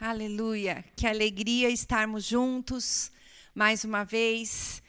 [0.00, 0.84] Aleluia.
[0.94, 3.10] Que alegria estarmos juntos
[3.52, 4.80] mais uma vez.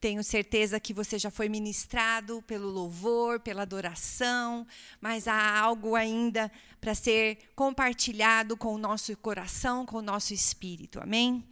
[0.00, 4.66] Tenho certeza que você já foi ministrado pelo louvor, pela adoração,
[5.00, 6.50] mas há algo ainda
[6.80, 10.98] para ser compartilhado com o nosso coração, com o nosso espírito.
[11.00, 11.44] Amém?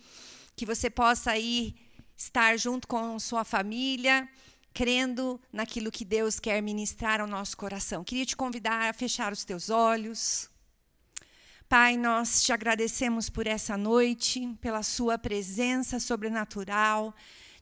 [0.57, 1.77] Que você possa aí
[2.17, 4.29] estar junto com sua família,
[4.73, 8.03] crendo naquilo que Deus quer ministrar ao nosso coração.
[8.03, 10.53] Queria te convidar a fechar os teus olhos.
[11.77, 17.13] Pai, nós te agradecemos por essa noite, pela Sua presença sobrenatural.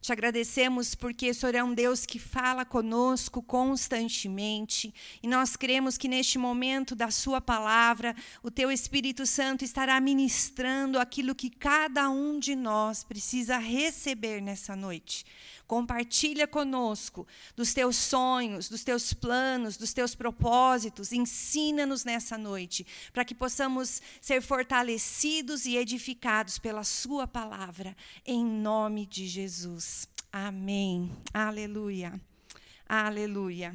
[0.02, 4.92] Te agradecemos porque o Senhor é um Deus que fala conosco constantemente.
[5.23, 10.98] E nós cremos que neste momento da Sua palavra, o Teu Espírito Santo estará ministrando
[10.98, 15.24] aquilo que cada um de nós precisa receber nessa noite.
[15.72, 17.26] Compartilha conosco
[17.56, 21.12] dos teus sonhos, dos teus planos, dos teus propósitos.
[21.12, 29.06] Ensina-nos nessa noite, para que possamos ser fortalecidos e edificados pela Sua palavra, em nome
[29.06, 30.06] de Jesus.
[30.30, 31.10] Amém.
[31.32, 32.20] Aleluia.
[32.86, 33.74] Aleluia.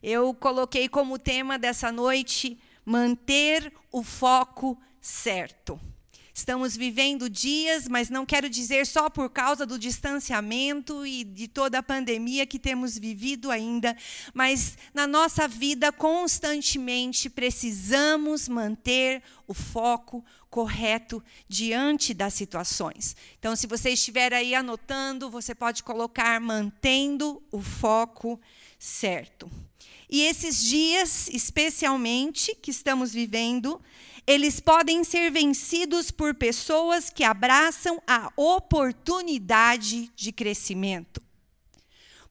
[0.00, 5.80] Eu coloquei como tema dessa noite manter o foco certo.
[6.34, 11.78] Estamos vivendo dias, mas não quero dizer só por causa do distanciamento e de toda
[11.78, 13.94] a pandemia que temos vivido ainda,
[14.32, 23.14] mas na nossa vida constantemente precisamos manter o foco correto diante das situações.
[23.38, 28.40] Então, se você estiver aí anotando, você pode colocar mantendo o foco
[28.78, 29.50] certo.
[30.08, 33.80] E esses dias, especialmente, que estamos vivendo,
[34.26, 41.22] eles podem ser vencidos por pessoas que abraçam a oportunidade de crescimento.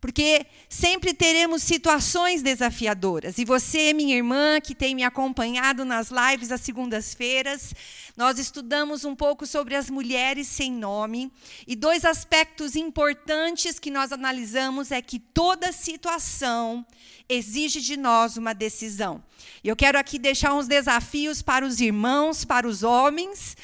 [0.02, 3.38] Porque sempre teremos situações desafiadoras.
[3.38, 7.72] E você, minha irmã, que tem me acompanhado nas lives às segundas-feiras,
[8.18, 11.32] nós estudamos um pouco sobre as mulheres sem nome.
[11.68, 16.84] E dois aspectos importantes que nós analisamos é que toda situação
[17.30, 19.24] exige de nós uma decisão.
[19.64, 23.56] E eu quero aqui deixar uns desafios para os irmãos, para os homens.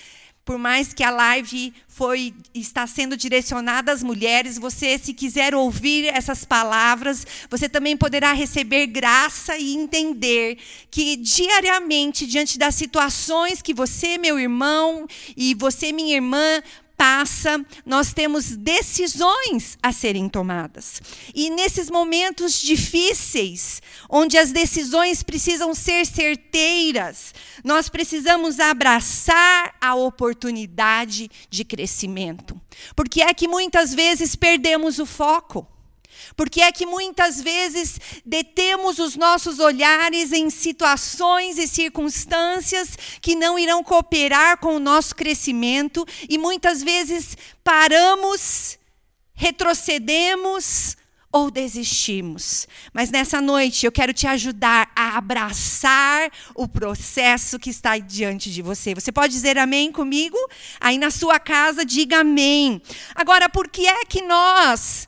[0.48, 6.06] Por mais que a live foi está sendo direcionada às mulheres, você se quiser ouvir
[6.06, 10.58] essas palavras, você também poderá receber graça e entender
[10.90, 16.64] que diariamente diante das situações que você, meu irmão, e você, minha irmã,
[16.98, 21.02] passa, nós temos decisões a serem tomadas.
[21.34, 31.30] E nesses momentos difíceis, onde as decisões precisam ser certeiras, nós precisamos abraçar a oportunidade
[31.50, 32.60] de crescimento.
[32.96, 35.68] Porque é que muitas vezes perdemos o foco.
[36.38, 43.58] Porque é que muitas vezes detemos os nossos olhares em situações e circunstâncias que não
[43.58, 48.78] irão cooperar com o nosso crescimento e muitas vezes paramos,
[49.34, 50.96] retrocedemos
[51.32, 52.68] ou desistimos.
[52.94, 58.62] Mas nessa noite eu quero te ajudar a abraçar o processo que está diante de
[58.62, 58.94] você.
[58.94, 60.38] Você pode dizer amém comigo?
[60.80, 62.80] Aí na sua casa, diga amém.
[63.16, 65.08] Agora, por que é que nós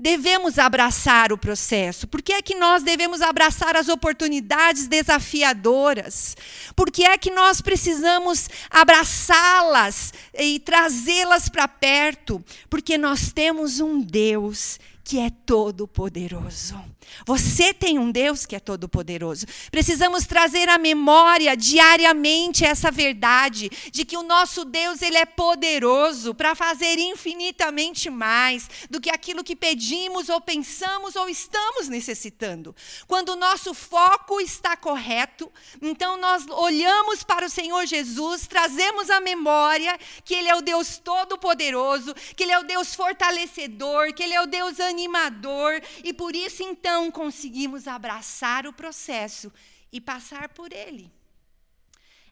[0.00, 2.08] devemos abraçar o processo?
[2.08, 6.36] Por que é que nós devemos abraçar as oportunidades desafiadoras?
[6.74, 12.42] Por que é que nós precisamos abraçá-las e trazê-las para perto?
[12.70, 16.82] Porque nós temos um Deus que é todo-poderoso.
[17.26, 19.46] Você tem um Deus que é todo-poderoso.
[19.70, 26.34] Precisamos trazer à memória diariamente essa verdade de que o nosso Deus ele é poderoso
[26.34, 32.74] para fazer infinitamente mais do que aquilo que pedimos ou pensamos ou estamos necessitando.
[33.06, 35.50] Quando o nosso foco está correto,
[35.80, 40.98] então nós olhamos para o Senhor Jesus, trazemos à memória que ele é o Deus
[40.98, 46.34] todo-poderoso, que ele é o Deus fortalecedor, que ele é o Deus animador e por
[46.34, 49.52] isso então conseguimos abraçar o processo
[49.92, 51.10] e passar por ele.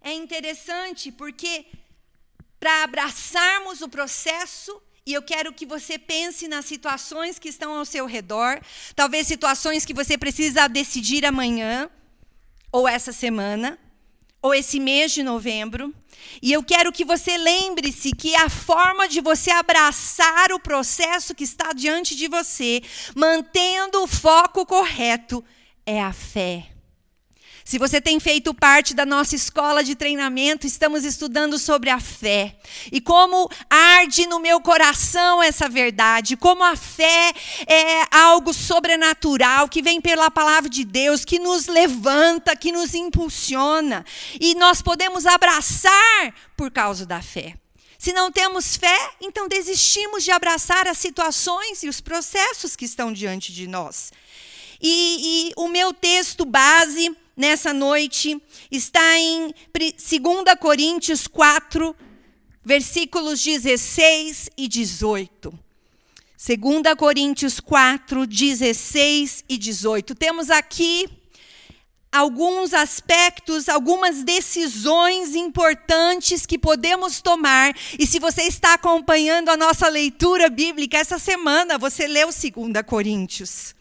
[0.00, 1.66] É interessante porque
[2.60, 7.84] para abraçarmos o processo, e eu quero que você pense nas situações que estão ao
[7.84, 8.60] seu redor,
[8.94, 11.88] talvez situações que você precisa decidir amanhã,
[12.72, 13.78] ou essa semana,
[14.42, 15.94] ou esse mês de novembro.
[16.40, 21.44] E eu quero que você lembre-se que a forma de você abraçar o processo que
[21.44, 22.82] está diante de você,
[23.14, 25.44] mantendo o foco correto,
[25.84, 26.77] é a fé.
[27.68, 32.56] Se você tem feito parte da nossa escola de treinamento, estamos estudando sobre a fé.
[32.90, 37.30] E como arde no meu coração essa verdade, como a fé
[37.66, 44.02] é algo sobrenatural que vem pela palavra de Deus, que nos levanta, que nos impulsiona.
[44.40, 47.54] E nós podemos abraçar por causa da fé.
[47.98, 53.12] Se não temos fé, então desistimos de abraçar as situações e os processos que estão
[53.12, 54.10] diante de nós.
[54.80, 61.94] E, e o meu texto base nessa noite está em 2 Coríntios 4,
[62.64, 65.56] versículos 16 e 18.
[66.36, 70.14] 2 Coríntios 4, 16 e 18.
[70.16, 71.08] Temos aqui
[72.10, 77.72] alguns aspectos, algumas decisões importantes que podemos tomar.
[77.98, 83.77] E se você está acompanhando a nossa leitura bíblica essa semana, você leu 2 Coríntios.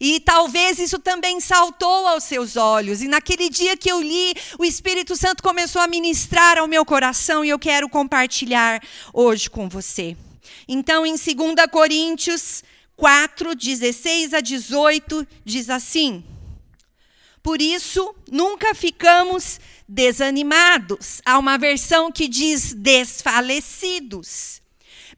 [0.00, 3.02] E talvez isso também saltou aos seus olhos.
[3.02, 7.44] E naquele dia que eu li, o Espírito Santo começou a ministrar ao meu coração
[7.44, 8.82] e eu quero compartilhar
[9.12, 10.16] hoje com você.
[10.66, 11.26] Então, em 2
[11.70, 12.62] Coríntios
[12.96, 16.24] 4, 16 a 18, diz assim.
[17.42, 21.22] Por isso, nunca ficamos desanimados.
[21.24, 24.60] Há uma versão que diz desfalecidos.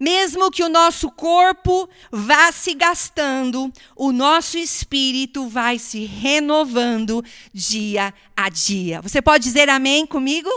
[0.01, 8.15] Mesmo que o nosso corpo vá se gastando, o nosso espírito vai se renovando dia
[8.35, 9.03] a dia.
[9.03, 10.51] Você pode dizer amém comigo?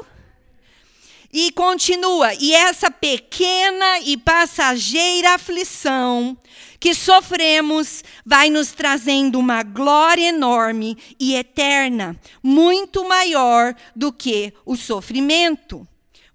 [1.36, 6.38] E continua, e essa pequena e passageira aflição
[6.80, 14.76] que sofremos vai nos trazendo uma glória enorme e eterna, muito maior do que o
[14.76, 15.88] sofrimento.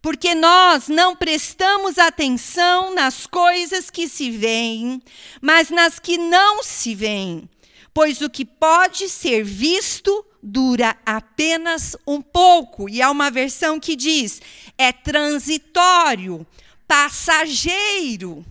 [0.09, 5.03] Porque nós não prestamos atenção nas coisas que se veem,
[5.39, 7.47] mas nas que não se veem.
[7.93, 12.89] Pois o que pode ser visto dura apenas um pouco.
[12.89, 14.41] E há uma versão que diz:
[14.79, 16.47] é transitório,
[16.87, 18.47] passageiro.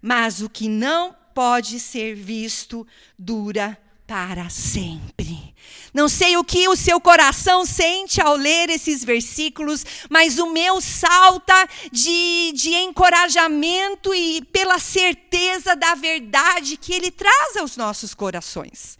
[0.00, 2.84] Mas o que não pode ser visto
[3.16, 5.54] dura para sempre.
[5.92, 10.80] Não sei o que o seu coração sente ao ler esses versículos, mas o meu
[10.80, 18.98] salta de, de encorajamento e pela certeza da verdade que ele traz aos nossos corações.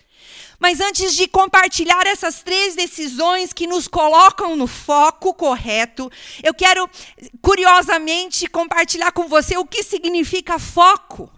[0.58, 6.88] Mas antes de compartilhar essas três decisões que nos colocam no foco correto, eu quero,
[7.40, 11.28] curiosamente, compartilhar com você o que significa foco.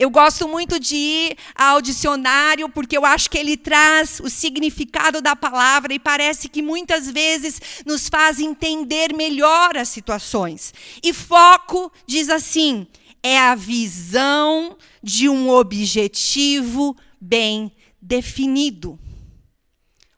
[0.00, 5.20] Eu gosto muito de ir ao dicionário porque eu acho que ele traz o significado
[5.20, 10.72] da palavra e parece que muitas vezes nos faz entender melhor as situações.
[11.02, 12.86] E foco diz assim:
[13.22, 17.70] é a visão de um objetivo bem
[18.00, 18.98] definido.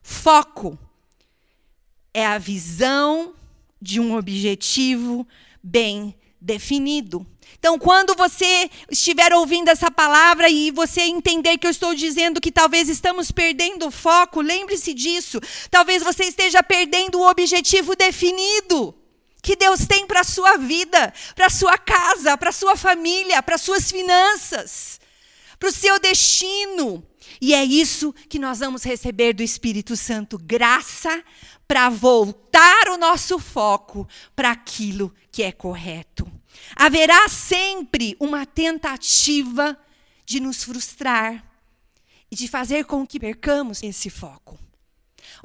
[0.01, 0.79] Foco
[2.13, 3.33] é a visão
[3.81, 5.27] de um objetivo
[5.61, 7.27] bem definido.
[7.63, 12.51] Então, quando você estiver ouvindo essa palavra e você entender que eu estou dizendo que
[12.51, 15.39] talvez estamos perdendo o foco, lembre-se disso.
[15.71, 18.93] Talvez você esteja perdendo o objetivo definido
[19.41, 23.41] que Deus tem para a sua vida, para a sua casa, para a sua família,
[23.41, 24.99] para as suas finanças,
[25.57, 27.01] para o seu destino.
[27.39, 31.23] E é isso que nós vamos receber do Espírito Santo graça
[31.65, 34.05] para voltar o nosso foco
[34.35, 36.29] para aquilo que é correto.
[36.75, 39.77] Haverá sempre uma tentativa
[40.25, 41.43] de nos frustrar
[42.31, 44.57] e de fazer com que percamos esse foco.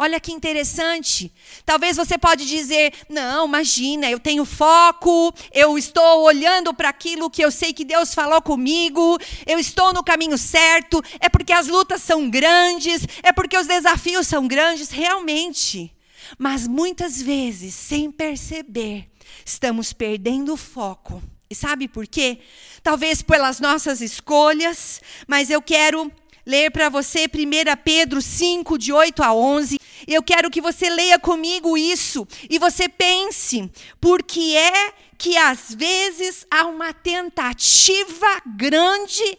[0.00, 1.32] Olha que interessante.
[1.66, 7.44] Talvez você pode dizer: "Não, imagina, eu tenho foco, eu estou olhando para aquilo que
[7.44, 12.00] eu sei que Deus falou comigo, eu estou no caminho certo, é porque as lutas
[12.00, 15.93] são grandes, é porque os desafios são grandes, realmente".
[16.38, 19.10] Mas muitas vezes, sem perceber,
[19.44, 21.23] estamos perdendo o foco.
[21.51, 22.39] E sabe por quê?
[22.82, 26.13] Talvez pelas nossas escolhas, mas eu quero
[26.44, 29.79] ler para você 1 Pedro 5, de 8 a 11.
[30.06, 33.70] Eu quero que você leia comigo isso e você pense,
[34.01, 39.39] porque é que às vezes há uma tentativa grande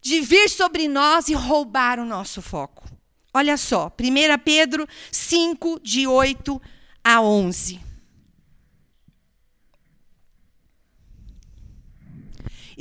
[0.00, 2.88] de vir sobre nós e roubar o nosso foco.
[3.32, 6.60] Olha só, 1 Pedro 5, de 8
[7.04, 7.91] a 11.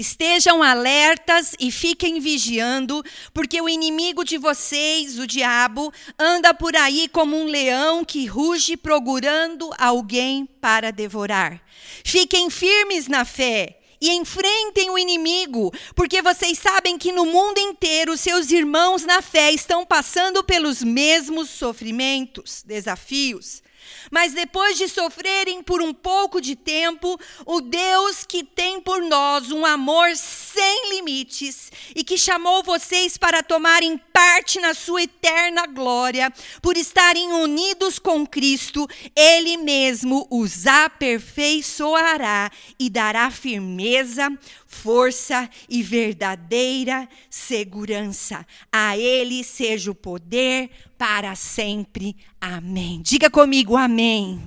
[0.01, 7.07] Estejam alertas e fiquem vigiando, porque o inimigo de vocês, o diabo, anda por aí
[7.07, 11.61] como um leão que ruge procurando alguém para devorar.
[12.03, 18.17] Fiquem firmes na fé e enfrentem o inimigo, porque vocês sabem que no mundo inteiro
[18.17, 23.61] seus irmãos na fé estão passando pelos mesmos sofrimentos, desafios.
[24.09, 29.51] Mas depois de sofrerem por um pouco de tempo, o Deus que tem por nós
[29.51, 36.31] um amor sem limites e que chamou vocês para tomarem parte na sua eterna glória,
[36.61, 44.31] por estarem unidos com Cristo, Ele mesmo os aperfeiçoará e dará firmeza,
[44.65, 48.45] força e verdadeira segurança.
[48.71, 52.15] A Ele seja o poder para sempre.
[52.41, 52.99] Amém.
[53.03, 54.41] Diga comigo, amém.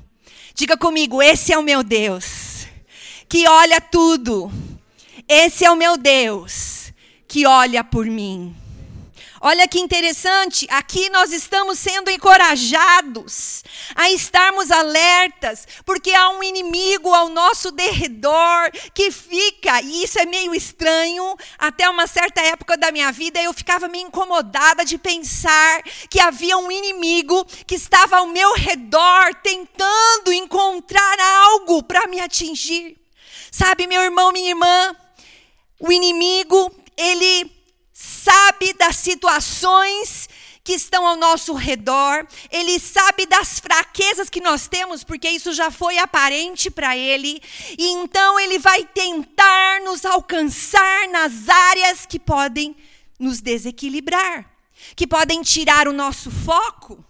[0.53, 2.67] Diga comigo, esse é o meu Deus,
[3.29, 4.51] que olha tudo.
[5.29, 6.93] Esse é o meu Deus,
[7.29, 8.55] que olha por mim.
[9.47, 13.63] Olha que interessante, aqui nós estamos sendo encorajados
[13.95, 20.25] a estarmos alertas, porque há um inimigo ao nosso derredor que fica, e isso é
[20.25, 25.83] meio estranho, até uma certa época da minha vida eu ficava meio incomodada de pensar
[26.09, 32.97] que havia um inimigo que estava ao meu redor tentando encontrar algo para me atingir.
[33.53, 34.97] Sabe, meu irmão, minha irmã,
[35.79, 37.54] o inimigo, ele
[38.25, 40.29] sabe das situações
[40.63, 45.71] que estão ao nosso redor, ele sabe das fraquezas que nós temos, porque isso já
[45.71, 47.43] foi aparente para ele,
[47.79, 52.75] e então ele vai tentar nos alcançar nas áreas que podem
[53.19, 54.51] nos desequilibrar,
[54.97, 57.04] que podem tirar o nosso foco.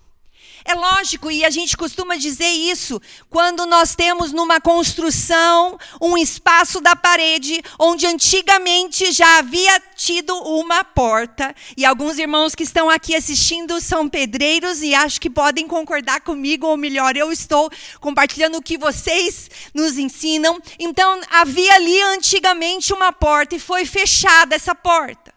[0.66, 6.80] É lógico, e a gente costuma dizer isso quando nós temos numa construção um espaço
[6.80, 11.54] da parede onde antigamente já havia tido uma porta.
[11.76, 16.66] E alguns irmãos que estão aqui assistindo são pedreiros e acho que podem concordar comigo,
[16.66, 20.58] ou melhor, eu estou compartilhando o que vocês nos ensinam.
[20.78, 25.33] Então, havia ali antigamente uma porta e foi fechada essa porta.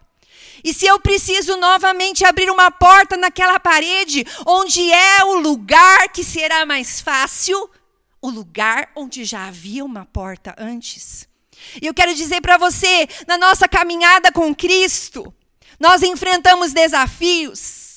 [0.68, 6.22] E se eu preciso novamente abrir uma porta naquela parede, onde é o lugar que
[6.22, 7.70] será mais fácil?
[8.20, 11.26] O lugar onde já havia uma porta antes.
[11.80, 15.32] E eu quero dizer para você, na nossa caminhada com Cristo,
[15.80, 17.87] nós enfrentamos desafios,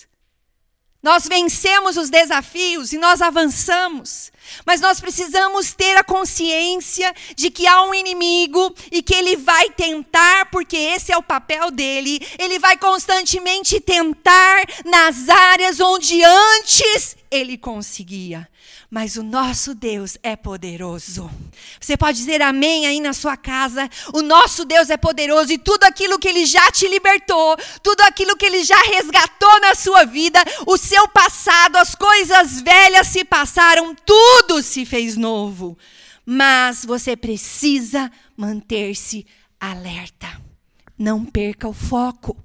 [1.02, 4.32] nós vencemos os desafios e nós avançamos.
[4.66, 9.70] Mas nós precisamos ter a consciência de que há um inimigo e que ele vai
[9.70, 17.16] tentar, porque esse é o papel dele, ele vai constantemente tentar nas áreas onde antes
[17.32, 18.48] ele conseguia
[18.92, 21.32] mas o nosso Deus é poderoso.
[21.80, 23.90] Você pode dizer amém aí na sua casa.
[24.14, 28.36] O nosso Deus é poderoso e tudo aquilo que ele já te libertou, tudo aquilo
[28.36, 33.96] que ele já resgatou na sua vida, o seu passado, as coisas velhas se passaram,
[33.96, 35.78] tudo se fez novo.
[36.26, 39.26] Mas você precisa manter-se
[39.58, 40.28] alerta.
[41.00, 42.36] Não perca o foco.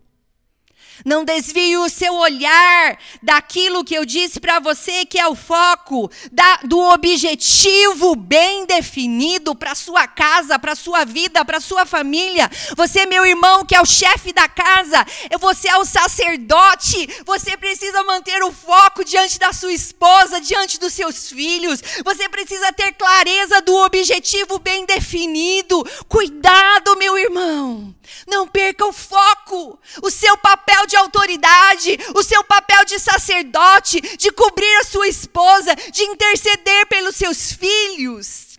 [1.05, 6.11] Não desvie o seu olhar daquilo que eu disse para você que é o foco,
[6.33, 12.51] da, do objetivo bem definido para sua casa, para sua vida, para sua família.
[12.77, 15.05] Você, meu irmão, que é o chefe da casa,
[15.39, 20.93] você é o sacerdote, você precisa manter o foco diante da sua esposa, diante dos
[20.93, 21.81] seus filhos.
[22.05, 25.85] Você precisa ter clareza do objetivo bem definido.
[26.09, 27.95] Cuidado, meu irmão.
[28.27, 34.31] Não perca o foco, o seu papel de autoridade, o seu papel de sacerdote, de
[34.33, 38.59] cobrir a sua esposa, de interceder pelos seus filhos.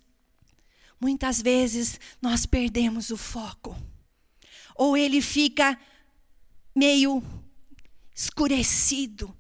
[1.00, 3.76] Muitas vezes nós perdemos o foco,
[4.76, 5.78] ou ele fica
[6.76, 7.24] meio
[8.16, 9.36] escurecido,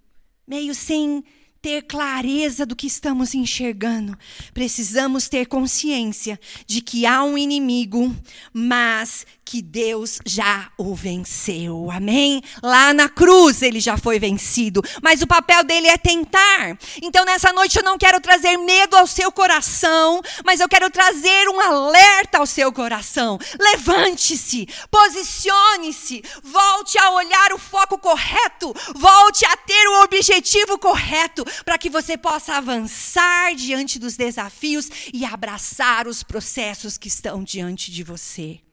[0.47, 1.23] meio sem
[1.61, 4.17] ter clareza do que estamos enxergando.
[4.53, 8.15] Precisamos ter consciência de que há um inimigo,
[8.53, 11.89] mas que Deus já o venceu.
[11.89, 12.43] Amém?
[12.61, 16.77] Lá na cruz ele já foi vencido, mas o papel dele é tentar.
[17.01, 21.47] Então nessa noite eu não quero trazer medo ao seu coração, mas eu quero trazer
[21.47, 23.39] um alerta ao seu coração.
[23.57, 31.77] Levante-se, posicione-se, volte a olhar o foco correto, volte a ter o objetivo correto, para
[31.77, 38.03] que você possa avançar diante dos desafios e abraçar os processos que estão diante de
[38.03, 38.66] você.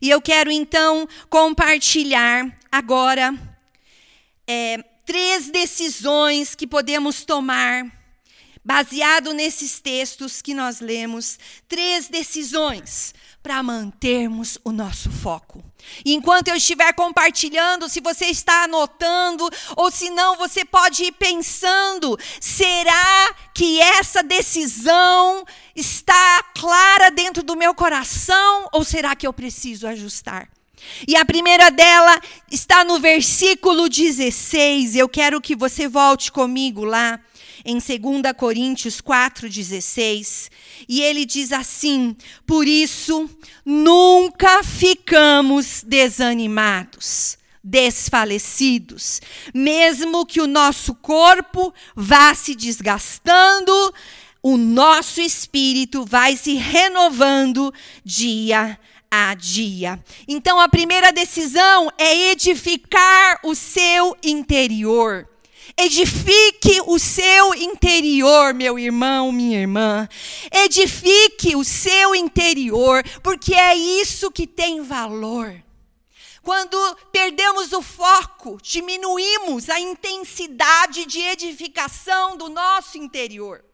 [0.00, 3.34] E eu quero então compartilhar agora
[4.46, 7.84] é, três decisões que podemos tomar
[8.64, 15.64] baseado nesses textos que nós lemos, três decisões para mantermos o nosso foco.
[16.04, 22.18] Enquanto eu estiver compartilhando, se você está anotando, ou se não, você pode ir pensando:
[22.40, 25.44] será que essa decisão
[25.74, 30.48] está clara dentro do meu coração, ou será que eu preciso ajustar?
[31.06, 32.20] E a primeira dela
[32.50, 34.96] está no versículo 16.
[34.96, 37.20] Eu quero que você volte comigo lá
[37.64, 40.50] em 2 Coríntios 4,16.
[40.88, 43.28] E ele diz assim: Por isso,
[43.64, 49.20] nunca ficamos desanimados, desfalecidos,
[49.54, 53.72] mesmo que o nosso corpo vá se desgastando,
[54.42, 57.72] o nosso espírito vai se renovando
[58.04, 58.78] dia
[59.10, 60.02] a dia.
[60.28, 65.29] Então, a primeira decisão é edificar o seu interior.
[65.76, 70.08] Edifique o seu interior, meu irmão, minha irmã.
[70.52, 75.54] Edifique o seu interior, porque é isso que tem valor.
[76.42, 83.64] Quando perdemos o foco, diminuímos a intensidade de edificação do nosso interior.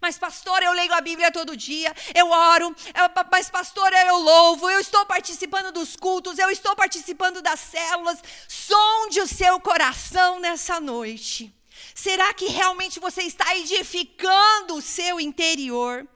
[0.00, 4.68] Mas, pastor, eu leio a Bíblia todo dia, eu oro, eu, mas, pastor, eu louvo,
[4.68, 8.22] eu estou participando dos cultos, eu estou participando das células.
[8.48, 11.54] Sonde o seu coração nessa noite.
[11.94, 16.06] Será que realmente você está edificando o seu interior?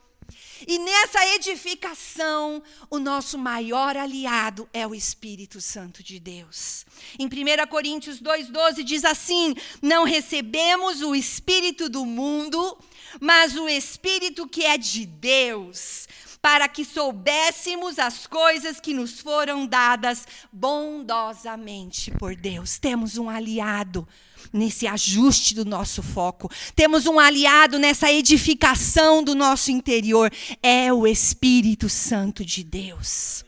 [0.66, 6.84] E nessa edificação, o nosso maior aliado é o Espírito Santo de Deus.
[7.18, 12.78] Em 1 Coríntios 2,12 diz assim: Não recebemos o Espírito do mundo,
[13.18, 16.06] mas o Espírito que é de Deus,
[16.42, 22.78] para que soubéssemos as coisas que nos foram dadas bondosamente por Deus.
[22.78, 24.06] Temos um aliado
[24.52, 26.50] nesse ajuste do nosso foco.
[26.74, 30.32] Temos um aliado nessa edificação do nosso interior.
[30.62, 33.44] É o Espírito Santo de Deus.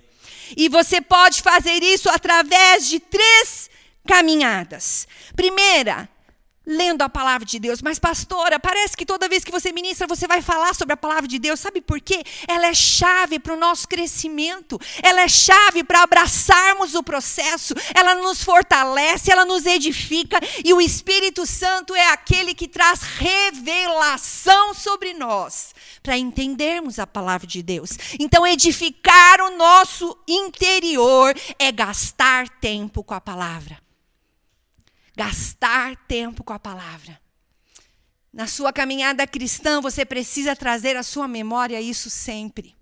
[0.57, 3.71] E você pode fazer isso através de três
[4.07, 5.07] caminhadas.
[5.35, 6.09] Primeira,
[6.67, 7.83] lendo a palavra de Deus.
[7.83, 11.27] Mas, pastora, parece que toda vez que você ministra, você vai falar sobre a palavra
[11.27, 11.61] de Deus.
[11.61, 12.23] Sabe por quê?
[12.49, 14.81] Ela é chave para o nosso crescimento.
[15.03, 17.75] Ela é chave para abraçarmos o processo.
[17.95, 20.39] Ela nos fortalece, ela nos edifica.
[20.65, 27.47] E o Espírito Santo é aquele que traz revelação sobre nós, para entendermos a palavra
[27.47, 27.91] de Deus.
[28.19, 33.92] Então, edificar o nosso interior é gastar tempo com a palavra
[35.17, 37.21] gastar tempo com a palavra.
[38.33, 42.75] Na sua caminhada cristã, você precisa trazer à sua memória isso sempre.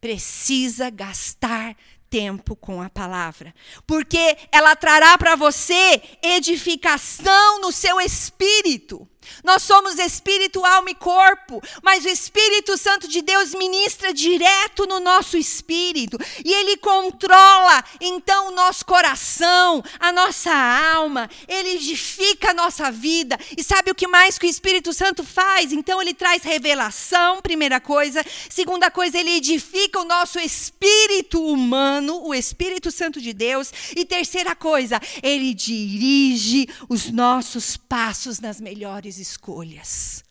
[0.00, 1.76] Precisa gastar
[2.10, 3.54] tempo com a palavra,
[3.86, 9.08] porque ela trará para você edificação no seu espírito.
[9.44, 15.00] Nós somos espírito, alma e corpo, mas o Espírito Santo de Deus ministra direto no
[15.00, 20.52] nosso espírito e ele controla então o nosso coração, a nossa
[20.94, 23.38] alma, ele edifica a nossa vida.
[23.56, 25.72] E sabe o que mais que o Espírito Santo faz?
[25.72, 28.24] Então ele traz revelação, primeira coisa.
[28.48, 33.72] Segunda coisa, ele edifica o nosso espírito humano, o Espírito Santo de Deus.
[33.96, 40.24] E terceira coisa, ele dirige os nossos passos nas melhores escolhas.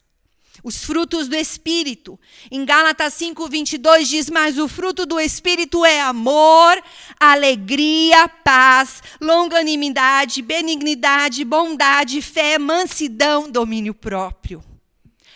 [0.63, 2.19] Os frutos do Espírito.
[2.49, 6.81] Em Gálatas 5, 22 diz: Mas o fruto do Espírito é amor,
[7.19, 14.63] alegria, paz, longanimidade, benignidade, bondade, fé, mansidão, domínio próprio.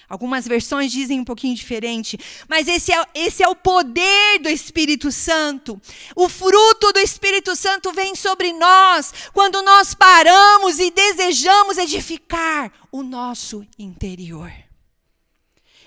[0.10, 2.17] Algumas versões dizem um pouquinho diferente,
[2.48, 5.80] mas esse é, esse é o poder do Espírito Santo.
[6.15, 13.04] O fruto do Espírito Santo vem sobre nós quando nós paramos e desejamos edificar o
[13.04, 14.52] nosso interior.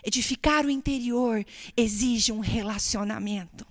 [0.04, 1.44] Edificar o interior
[1.76, 3.66] exige um relacionamento.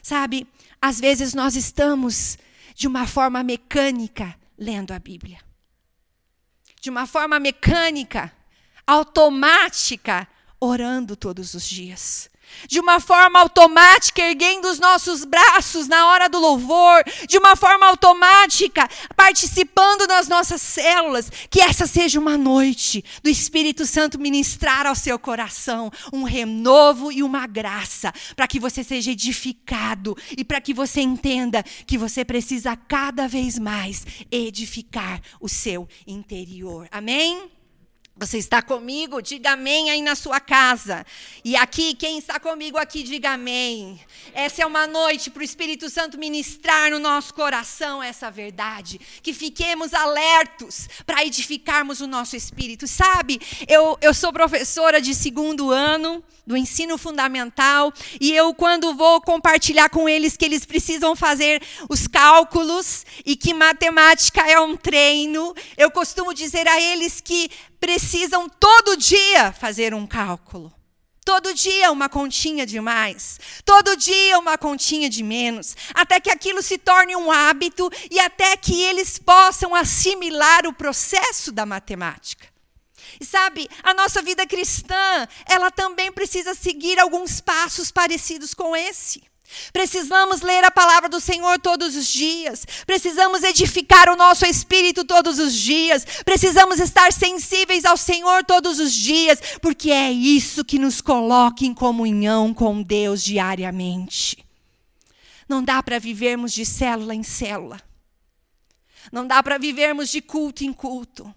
[0.00, 0.46] Sabe,
[0.80, 2.38] às vezes nós estamos
[2.76, 5.40] de uma forma mecânica lendo a Bíblia.
[6.80, 8.32] De uma forma mecânica
[8.88, 10.26] automática,
[10.58, 12.30] orando todos os dias.
[12.66, 17.84] De uma forma automática, erguendo os nossos braços na hora do louvor, de uma forma
[17.84, 21.30] automática, participando das nossas células.
[21.50, 27.22] Que essa seja uma noite do Espírito Santo ministrar ao seu coração um renovo e
[27.22, 32.74] uma graça, para que você seja edificado e para que você entenda que você precisa
[32.74, 36.88] cada vez mais edificar o seu interior.
[36.90, 37.57] Amém?
[38.20, 39.22] Você está comigo?
[39.22, 41.06] Diga amém aí na sua casa.
[41.44, 44.00] E aqui, quem está comigo aqui, diga amém.
[44.34, 49.00] Essa é uma noite para o Espírito Santo ministrar no nosso coração essa verdade.
[49.22, 52.88] Que fiquemos alertos para edificarmos o nosso espírito.
[52.88, 59.20] Sabe, eu, eu sou professora de segundo ano do ensino fundamental e eu, quando vou
[59.20, 65.54] compartilhar com eles que eles precisam fazer os cálculos e que matemática é um treino,
[65.76, 70.72] eu costumo dizer a eles que precisam todo dia fazer um cálculo.
[71.24, 76.62] Todo dia uma continha de mais, todo dia uma continha de menos, até que aquilo
[76.62, 82.48] se torne um hábito e até que eles possam assimilar o processo da matemática.
[83.20, 89.22] E sabe, a nossa vida cristã, ela também precisa seguir alguns passos parecidos com esse.
[89.72, 92.66] Precisamos ler a palavra do Senhor todos os dias.
[92.86, 96.04] Precisamos edificar o nosso espírito todos os dias.
[96.24, 101.74] Precisamos estar sensíveis ao Senhor todos os dias, porque é isso que nos coloca em
[101.74, 104.44] comunhão com Deus diariamente.
[105.48, 107.80] Não dá para vivermos de célula em célula.
[109.10, 111.34] Não dá para vivermos de culto em culto.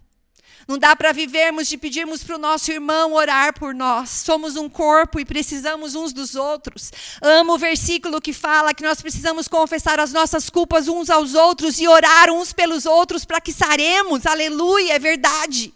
[0.66, 4.10] Não dá para vivermos de pedirmos para o nosso irmão orar por nós.
[4.10, 6.90] Somos um corpo e precisamos uns dos outros.
[7.20, 11.80] Amo o versículo que fala que nós precisamos confessar as nossas culpas uns aos outros
[11.80, 14.26] e orar uns pelos outros para que saremos.
[14.26, 15.72] Aleluia, é verdade.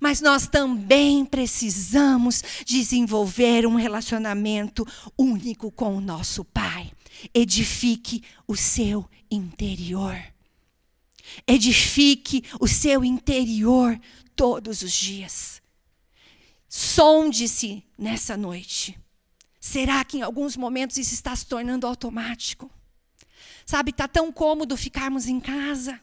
[0.00, 6.90] Mas nós também precisamos desenvolver um relacionamento único com o nosso Pai.
[7.32, 10.33] Edifique o seu interior.
[11.46, 13.98] Edifique o seu interior
[14.34, 15.62] todos os dias.
[16.68, 18.98] Sonde-se nessa noite.
[19.60, 22.70] Será que em alguns momentos isso está se tornando automático?
[23.64, 26.00] Sabe, está tão cômodo ficarmos em casa.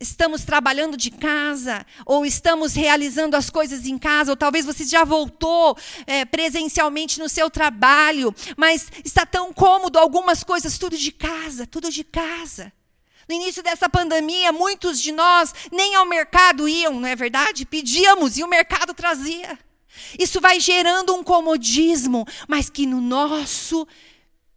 [0.00, 5.02] Estamos trabalhando de casa, ou estamos realizando as coisas em casa, ou talvez você já
[5.02, 11.66] voltou é, presencialmente no seu trabalho, mas está tão cômodo algumas coisas, tudo de casa,
[11.66, 12.72] tudo de casa.
[13.28, 17.66] No início dessa pandemia, muitos de nós nem ao mercado iam, não é verdade?
[17.66, 19.58] Pedíamos e o mercado trazia.
[20.18, 23.86] Isso vai gerando um comodismo, mas que no nosso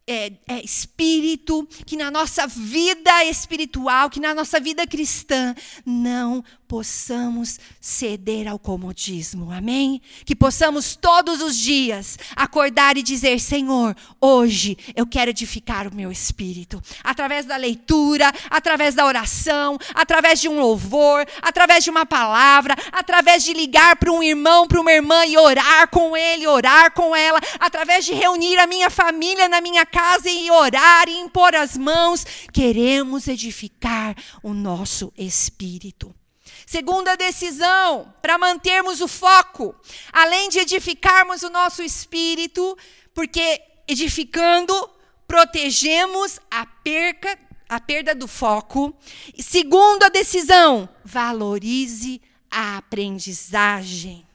[0.08, 5.54] é, é, espírito, que na nossa vida espiritual, que na nossa vida cristã,
[5.86, 10.02] não possamos ceder ao comodismo, amém?
[10.24, 16.10] Que possamos todos os dias acordar e dizer: Senhor, hoje eu quero edificar o meu
[16.10, 22.74] espírito, através da leitura, através da oração, através de um louvor, através de uma palavra,
[22.94, 27.14] através de ligar para um irmão, para uma irmã e orar com ele, orar com
[27.14, 31.78] ela, através de reunir a minha família na minha casa e orar e impor as
[31.78, 32.26] mãos.
[32.54, 36.16] Queremos edificar o nosso espírito.
[36.66, 39.76] Segunda decisão, para mantermos o foco,
[40.12, 42.78] além de edificarmos o nosso espírito,
[43.14, 44.74] porque edificando,
[45.28, 48.96] protegemos a perca, a perda do foco.
[49.40, 54.28] Segunda decisão, valorize a aprendizagem.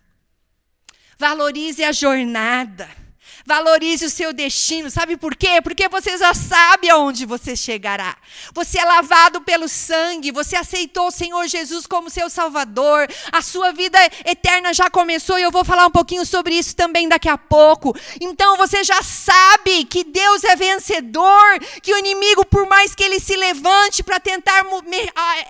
[1.18, 3.05] Valorize a jornada.
[3.46, 4.90] Valorize o seu destino.
[4.90, 5.60] Sabe por quê?
[5.62, 8.16] Porque você já sabe aonde você chegará.
[8.52, 13.08] Você é lavado pelo sangue, você aceitou o Senhor Jesus como seu Salvador.
[13.30, 17.08] A sua vida eterna já começou e eu vou falar um pouquinho sobre isso também
[17.08, 17.96] daqui a pouco.
[18.20, 23.20] Então você já sabe que Deus é vencedor, que o inimigo, por mais que ele
[23.20, 24.66] se levante para tentar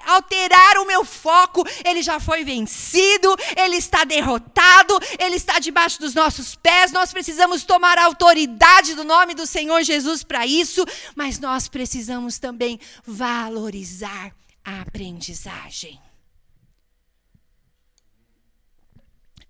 [0.07, 6.15] alterar o meu foco, ele já foi vencido, ele está derrotado, ele está debaixo dos
[6.15, 6.93] nossos pés.
[6.93, 11.69] Nós precisamos tomar tomar a autoridade do nome do Senhor Jesus para isso, mas nós
[11.69, 16.01] precisamos também valorizar a aprendizagem.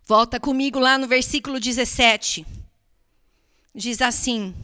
[0.05, 2.47] Volta comigo lá no versículo 17.
[3.75, 4.55] Diz assim: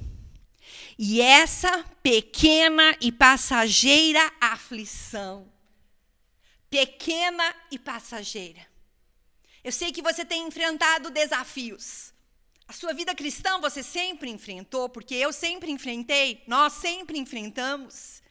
[0.99, 5.51] E essa pequena e passageira aflição.
[6.69, 8.61] Pequena e passageira.
[9.65, 12.13] Eu sei que você tem enfrentado desafios.
[12.69, 18.22] A sua vida cristã você sempre enfrentou, porque eu sempre enfrentei, nós sempre enfrentamos.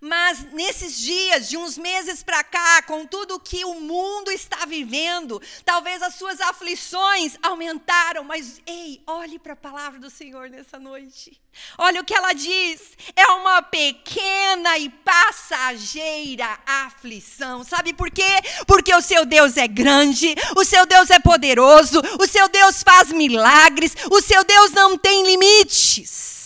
[0.00, 5.40] Mas nesses dias, de uns meses para cá, com tudo que o mundo está vivendo,
[5.64, 11.40] talvez as suas aflições aumentaram, mas ei, olhe para a palavra do Senhor nessa noite.
[11.78, 12.80] Olha o que ela diz:
[13.14, 17.62] é uma pequena e passageira aflição.
[17.64, 18.40] Sabe por quê?
[18.66, 23.12] Porque o seu Deus é grande, o seu Deus é poderoso, o seu Deus faz
[23.12, 26.43] milagres, o seu Deus não tem limites.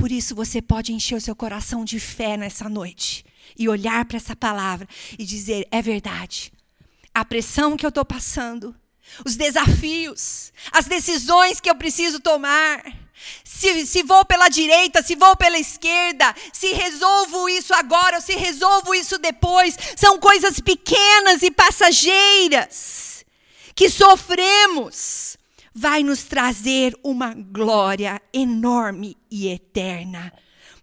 [0.00, 3.22] Por isso você pode encher o seu coração de fé nessa noite
[3.58, 6.50] e olhar para essa palavra e dizer: é verdade.
[7.14, 8.74] a pressão que eu estou passando,
[9.26, 12.82] os desafios, as decisões que eu preciso tomar.
[13.44, 18.34] Se, se vou pela direita, se vou pela esquerda, se resolvo isso agora ou se
[18.34, 23.22] resolvo isso depois, são coisas pequenas e passageiras
[23.74, 25.36] que sofremos,
[25.74, 30.32] vai nos trazer uma glória enorme e eterna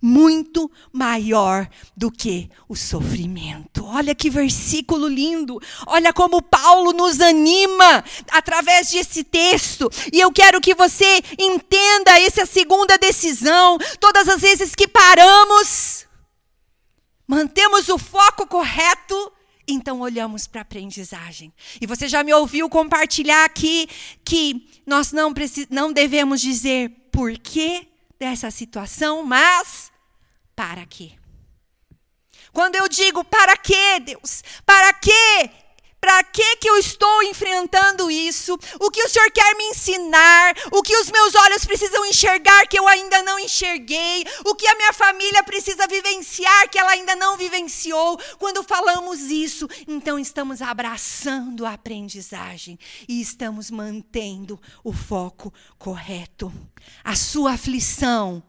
[0.02, 3.86] muito maior do que o sofrimento.
[3.86, 5.60] Olha que versículo lindo.
[5.86, 9.90] Olha como Paulo nos anima através desse texto.
[10.12, 13.78] E eu quero que você entenda essa segunda decisão.
[14.00, 16.06] Todas as vezes que paramos,
[17.28, 19.32] mantemos o foco correto,
[19.68, 21.54] então olhamos para a aprendizagem.
[21.82, 23.88] E você já me ouviu compartilhar aqui
[24.24, 25.34] que nós não,
[25.70, 29.92] não devemos dizer por que dessa situação, mas
[30.56, 31.12] para quê?
[32.54, 34.44] Quando eu digo para quê, Deus?
[34.66, 35.52] Para quê?
[36.08, 38.58] Para que que eu estou enfrentando isso?
[38.80, 40.56] O que o Senhor quer me ensinar?
[40.72, 44.24] O que os meus olhos precisam enxergar que eu ainda não enxerguei?
[44.46, 48.18] O que a minha família precisa vivenciar que ela ainda não vivenciou?
[48.40, 56.54] Quando falamos isso, então estamos abraçando a aprendizagem e estamos mantendo o foco correto.
[57.04, 58.42] A sua aflição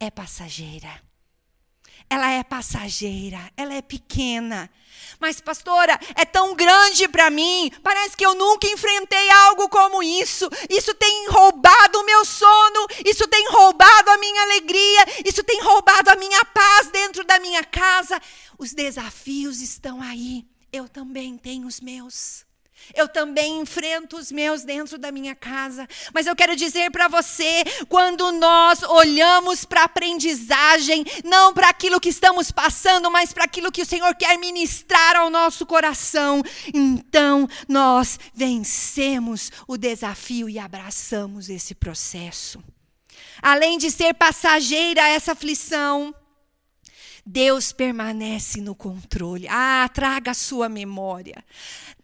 [0.00, 1.12] é passageira
[2.12, 4.70] ela é passageira, ela é pequena.
[5.18, 10.48] Mas, pastora, é tão grande para mim, parece que eu nunca enfrentei algo como isso.
[10.68, 16.10] Isso tem roubado o meu sono, isso tem roubado a minha alegria, isso tem roubado
[16.10, 18.20] a minha paz dentro da minha casa.
[18.58, 22.44] Os desafios estão aí, eu também tenho os meus.
[22.94, 25.88] Eu também enfrento os meus dentro da minha casa.
[26.12, 32.00] Mas eu quero dizer para você: quando nós olhamos para a aprendizagem, não para aquilo
[32.00, 37.48] que estamos passando, mas para aquilo que o Senhor quer ministrar ao nosso coração, então
[37.68, 42.62] nós vencemos o desafio e abraçamos esse processo.
[43.40, 46.14] Além de ser passageira essa aflição,
[47.24, 49.46] Deus permanece no controle.
[49.48, 51.44] Ah, traga a sua memória.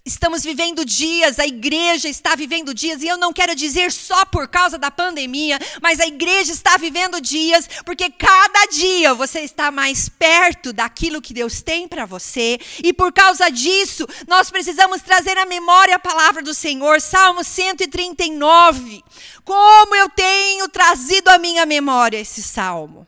[0.09, 4.49] Estamos vivendo dias, a igreja está vivendo dias, e eu não quero dizer só por
[4.49, 10.09] causa da pandemia, mas a igreja está vivendo dias, porque cada dia você está mais
[10.09, 15.45] perto daquilo que Deus tem para você, e por causa disso, nós precisamos trazer à
[15.45, 19.05] memória a palavra do Senhor, Salmo 139.
[19.45, 23.07] Como eu tenho trazido à minha memória esse salmo.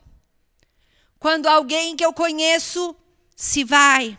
[1.17, 2.95] Quando alguém que eu conheço
[3.35, 4.15] se vai,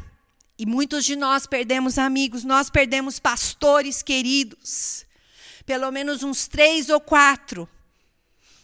[0.59, 5.05] e muitos de nós perdemos amigos, nós perdemos pastores queridos.
[5.65, 7.69] Pelo menos uns três ou quatro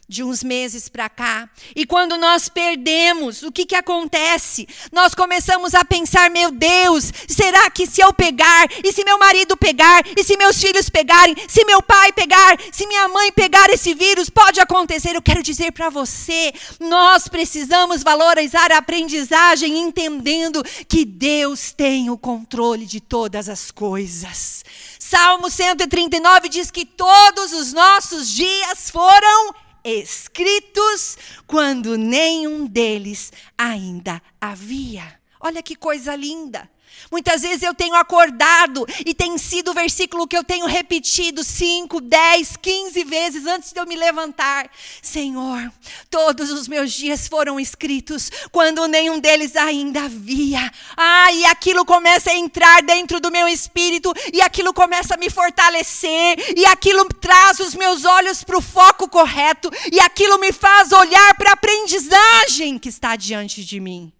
[0.09, 1.49] de uns meses para cá.
[1.77, 4.67] E quando nós perdemos, o que, que acontece?
[4.91, 9.57] Nós começamos a pensar: meu Deus, será que se eu pegar, e se meu marido
[9.57, 13.93] pegar, e se meus filhos pegarem, se meu pai pegar, se minha mãe pegar esse
[13.93, 15.15] vírus, pode acontecer?
[15.15, 22.17] Eu quero dizer para você: nós precisamos valorizar a aprendizagem, entendendo que Deus tem o
[22.17, 24.65] controle de todas as coisas.
[24.99, 29.55] Salmo 139 diz que todos os nossos dias foram
[29.89, 35.19] escritos quando nenhum deles ainda havia.
[35.41, 36.69] Olha que coisa linda.
[37.11, 42.01] Muitas vezes eu tenho acordado e tem sido o versículo que eu tenho repetido 5,
[42.01, 44.71] 10, 15 vezes antes de eu me levantar.
[45.03, 45.73] Senhor,
[46.11, 50.71] todos os meus dias foram escritos quando nenhum deles ainda havia.
[50.97, 55.31] Ah, e aquilo começa a entrar dentro do meu espírito e aquilo começa a me
[55.31, 60.93] fortalecer e aquilo traz os meus olhos para o foco correto e aquilo me faz
[60.93, 64.13] olhar para a aprendizagem que está diante de mim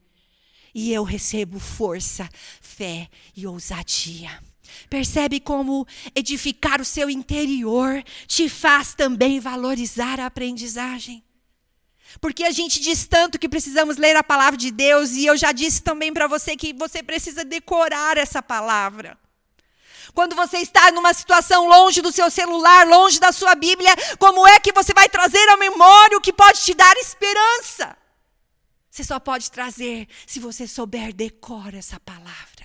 [0.75, 2.29] e eu recebo força,
[2.79, 4.31] fé e ousadia.
[4.89, 11.25] Percebe como edificar o seu interior te faz também valorizar a aprendizagem?
[12.21, 15.51] Porque a gente diz tanto que precisamos ler a palavra de Deus, e eu já
[15.51, 19.19] disse também para você que você precisa decorar essa palavra.
[20.15, 24.61] Quando você está numa situação longe do seu celular, longe da sua Bíblia, como é
[24.61, 27.97] que você vai trazer à memória o que pode te dar esperança?
[28.91, 32.58] Você só pode trazer se você souber decora essa palavra.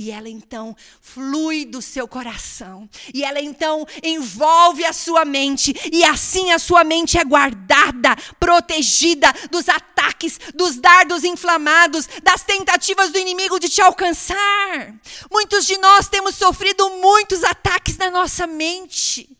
[0.00, 2.88] E ela então flui do seu coração.
[3.12, 5.74] E ela então envolve a sua mente.
[5.92, 13.10] E assim a sua mente é guardada, protegida dos ataques, dos dardos inflamados, das tentativas
[13.10, 14.94] do inimigo de te alcançar.
[15.32, 19.37] Muitos de nós temos sofrido muitos ataques na nossa mente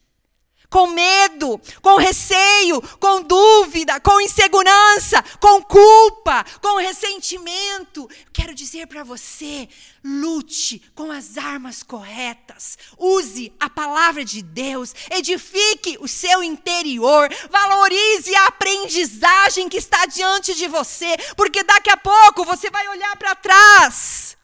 [0.71, 8.09] com medo, com receio com dúvida, com insegurança, com culpa, com ressentimento.
[8.33, 9.69] Quero dizer para você:
[10.03, 18.35] lute com as armas corretas, use a palavra de Deus, edifique o seu interior, valorize
[18.35, 23.35] a aprendizagem que está diante de você, porque daqui a pouco você vai olhar para
[23.35, 24.37] trás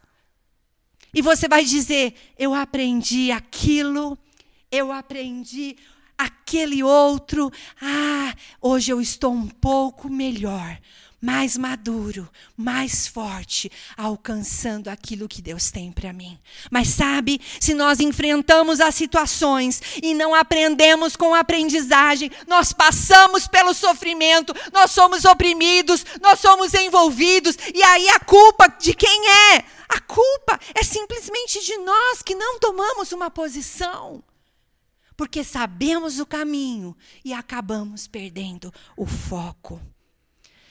[1.12, 4.18] e você vai dizer: Eu aprendi aquilo,
[4.70, 5.76] eu aprendi
[6.16, 7.50] aquele outro.
[7.80, 10.78] Ah, hoje eu estou um pouco melhor,
[11.20, 16.38] mais maduro, mais forte, alcançando aquilo que Deus tem para mim.
[16.70, 23.48] Mas sabe, se nós enfrentamos as situações e não aprendemos com a aprendizagem, nós passamos
[23.48, 29.64] pelo sofrimento, nós somos oprimidos, nós somos envolvidos, e aí a culpa de quem é?
[29.88, 34.22] A culpa é simplesmente de nós que não tomamos uma posição.
[35.16, 39.80] Porque sabemos o caminho e acabamos perdendo o foco.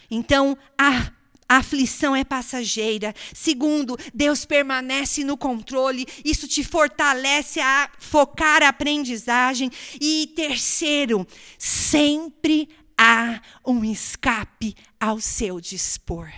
[0.10, 1.12] Então, a
[1.48, 3.14] aflição é passageira.
[3.34, 6.06] Segundo, Deus permanece no controle.
[6.24, 9.72] Isso te fortalece a focar a aprendizagem.
[10.00, 11.26] E terceiro,
[11.58, 16.32] sempre há um escape ao seu dispor.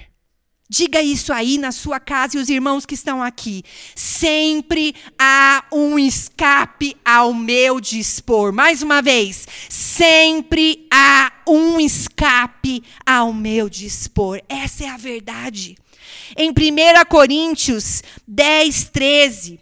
[0.68, 3.64] Diga isso aí na sua casa e os irmãos que estão aqui.
[3.96, 8.52] Sempre há um escape ao meu dispor.
[8.52, 14.42] Mais uma vez, sempre há um escape ao meu dispor.
[14.50, 15.78] Essa é a verdade.
[16.36, 16.54] Em 1
[17.08, 19.60] Coríntios 10, 13,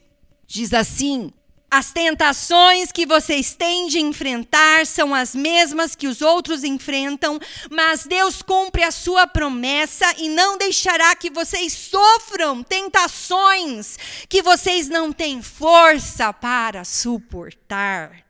[0.47, 1.33] diz assim:
[1.73, 7.39] as tentações que vocês têm de enfrentar são as mesmas que os outros enfrentam,
[7.71, 13.97] mas Deus cumpre a sua promessa e não deixará que vocês sofram tentações
[14.29, 18.23] que vocês não têm força para suportar.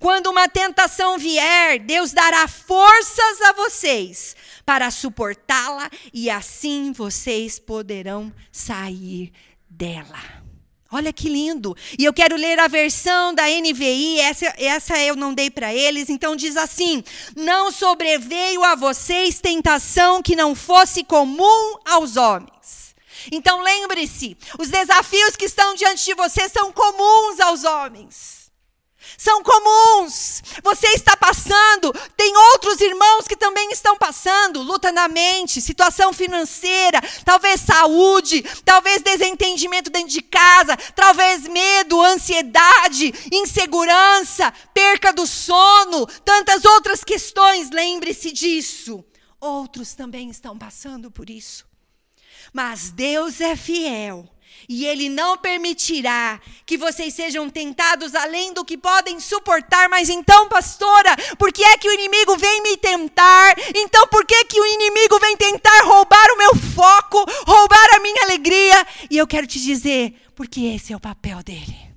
[0.00, 4.34] Quando uma tentação vier, Deus dará forças a vocês
[4.66, 9.32] para suportá-la e assim vocês poderão sair
[9.70, 10.37] dela.
[10.90, 11.76] Olha que lindo.
[11.98, 16.08] E eu quero ler a versão da NVI, essa, essa eu não dei para eles.
[16.08, 17.04] Então diz assim:
[17.36, 22.94] Não sobreveio a vocês tentação que não fosse comum aos homens.
[23.30, 28.37] Então lembre-se: os desafios que estão diante de você são comuns aos homens
[29.16, 30.42] são comuns.
[30.62, 37.00] Você está passando, tem outros irmãos que também estão passando, luta na mente, situação financeira,
[37.24, 46.64] talvez saúde, talvez desentendimento dentro de casa, talvez medo, ansiedade, insegurança, perca do sono, tantas
[46.64, 47.70] outras questões.
[47.70, 49.04] Lembre-se disso.
[49.40, 51.66] Outros também estão passando por isso.
[52.52, 54.28] Mas Deus é fiel
[54.68, 59.88] e ele não permitirá que vocês sejam tentados além do que podem suportar.
[59.88, 63.54] Mas então, pastora, por que é que o inimigo vem me tentar?
[63.74, 68.24] Então, por que, que o inimigo vem tentar roubar o meu foco, roubar a minha
[68.24, 68.86] alegria?
[69.10, 71.88] E eu quero te dizer, porque esse é o papel dele.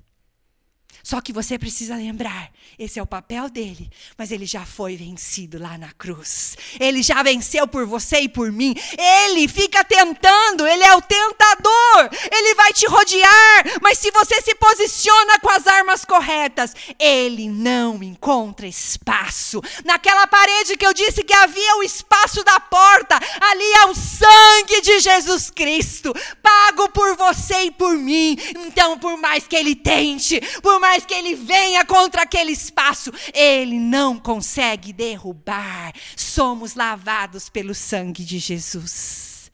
[1.02, 5.58] Só que você precisa lembrar: esse é o papel dele, mas ele já foi vencido
[5.60, 6.56] lá na cruz.
[6.80, 8.74] Ele já venceu por você e por mim.
[8.98, 12.10] Ele fica tentando, ele é o tentador.
[12.30, 18.02] Ele vai te rodear, mas se você se posiciona com as armas corretas, ele não
[18.02, 19.60] encontra espaço.
[19.84, 24.80] Naquela parede que eu disse que havia o espaço da porta, ali é o sangue
[24.80, 28.36] de Jesus Cristo, pago por você e por mim.
[28.66, 33.78] Então, por mais que ele tente, por mais que ele venha contra aquele espaço, ele
[33.78, 35.92] não consegue derrubar.
[36.16, 39.50] Somos lavados pelo sangue de Jesus.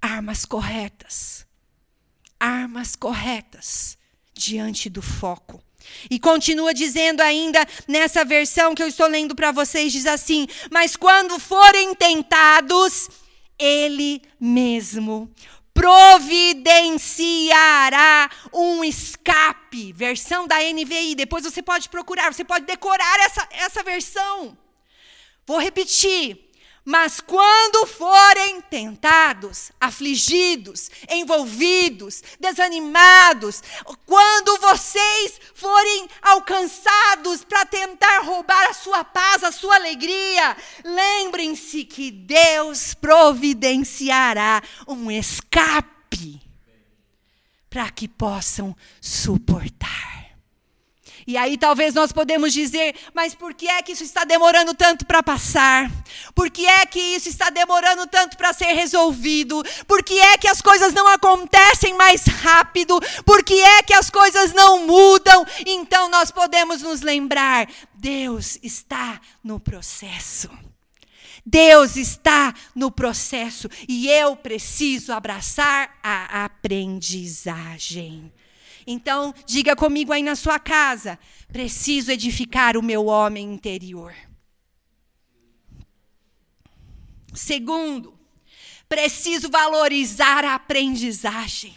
[0.00, 1.46] Armas corretas.
[2.38, 3.96] Armas corretas
[4.34, 5.62] diante do foco.
[6.10, 10.96] E continua dizendo ainda nessa versão que eu estou lendo para vocês: diz assim: Mas
[10.96, 13.08] quando forem tentados,
[13.58, 15.30] Ele mesmo
[15.78, 19.92] providenciará um escape.
[19.92, 21.14] Versão da NVI.
[21.14, 24.58] Depois você pode procurar, você pode decorar essa, essa versão.
[25.46, 26.47] Vou repetir.
[26.88, 33.62] Mas quando forem tentados, afligidos, envolvidos, desanimados,
[34.06, 42.10] quando vocês forem alcançados para tentar roubar a sua paz, a sua alegria, lembrem-se que
[42.10, 46.40] Deus providenciará um escape
[47.68, 50.17] para que possam suportar.
[51.28, 55.04] E aí talvez nós podemos dizer, mas por que é que isso está demorando tanto
[55.04, 55.90] para passar?
[56.34, 59.62] Por que é que isso está demorando tanto para ser resolvido?
[59.86, 62.98] Por que é que as coisas não acontecem mais rápido?
[63.26, 65.44] Por que é que as coisas não mudam?
[65.66, 70.48] Então nós podemos nos lembrar, Deus está no processo.
[71.44, 78.32] Deus está no processo e eu preciso abraçar a aprendizagem.
[78.90, 81.18] Então, diga comigo aí na sua casa:
[81.52, 84.14] preciso edificar o meu homem interior.
[87.34, 88.18] Segundo,
[88.88, 91.76] preciso valorizar a aprendizagem.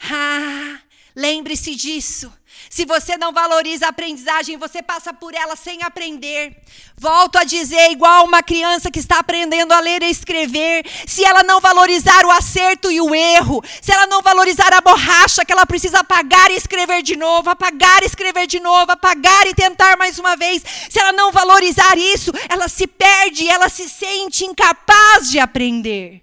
[0.00, 0.80] Ah,
[1.14, 2.32] lembre-se disso.
[2.68, 6.56] Se você não valoriza a aprendizagem, você passa por ela sem aprender.
[6.96, 11.42] Volto a dizer, igual uma criança que está aprendendo a ler e escrever, se ela
[11.42, 15.66] não valorizar o acerto e o erro, se ela não valorizar a borracha que ela
[15.66, 20.18] precisa apagar e escrever de novo, apagar e escrever de novo, apagar e tentar mais
[20.18, 25.38] uma vez, se ela não valorizar isso, ela se perde, ela se sente incapaz de
[25.38, 26.22] aprender.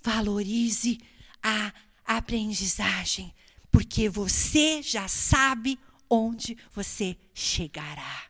[0.00, 1.00] Valorize
[1.42, 1.72] a
[2.06, 3.34] aprendizagem
[3.76, 8.22] porque você já sabe onde você chegará.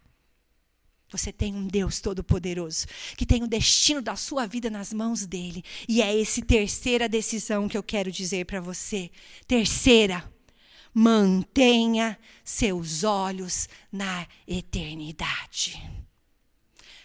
[1.09, 2.85] Você tem um Deus todo-poderoso
[3.17, 5.63] que tem o destino da sua vida nas mãos dele.
[5.89, 9.09] E é essa terceira decisão que eu quero dizer para você.
[9.47, 10.29] Terceira,
[10.93, 15.81] mantenha seus olhos na eternidade.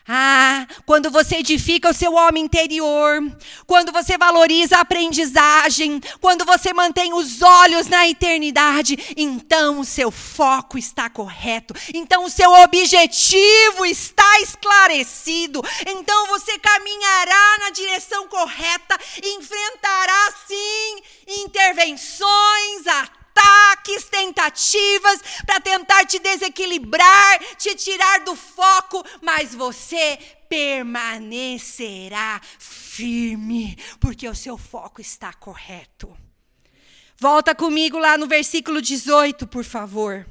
[0.08, 3.22] Ah, quando você edifica o seu homem interior,
[3.68, 10.10] quando você valoriza a aprendizagem, quando você mantém os olhos na eternidade, então o seu
[10.10, 18.99] foco está correto, então o seu objetivo está esclarecido, então você caminhará na direção correta,
[19.24, 23.21] enfrentará sim intervenções, ataques,
[24.22, 30.18] tentativas para tentar te desequilibrar, te tirar do foco, mas você
[30.48, 36.16] permanecerá firme, porque o seu foco está correto.
[37.18, 40.28] Volta comigo lá no versículo 18, por favor.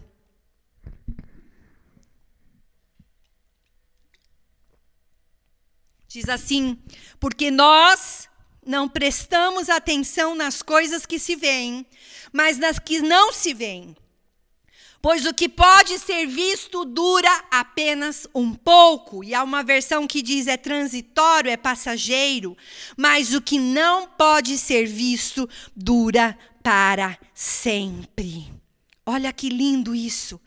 [6.08, 6.76] Diz assim:
[7.20, 8.28] Porque nós
[8.66, 11.86] não prestamos atenção nas coisas que se veem,
[12.32, 13.96] mas nas que não se veem.
[15.02, 20.20] Pois o que pode ser visto dura apenas um pouco, e há uma versão que
[20.20, 22.54] diz é transitório, é passageiro,
[22.96, 28.52] mas o que não pode ser visto dura para sempre.
[29.06, 30.38] Olha que lindo isso.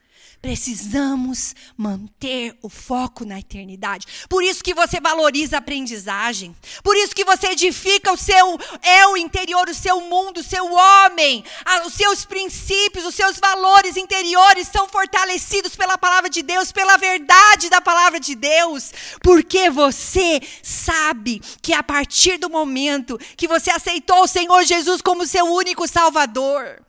[0.44, 4.06] Precisamos manter o foco na eternidade.
[4.28, 6.54] Por isso que você valoriza a aprendizagem.
[6.84, 11.46] Por isso que você edifica o seu eu interior, o seu mundo, o seu homem.
[11.86, 17.70] Os seus princípios, os seus valores interiores são fortalecidos pela palavra de Deus, pela verdade
[17.70, 18.92] da palavra de Deus.
[19.22, 25.26] Porque você sabe que a partir do momento que você aceitou o Senhor Jesus como
[25.26, 26.84] seu único Salvador,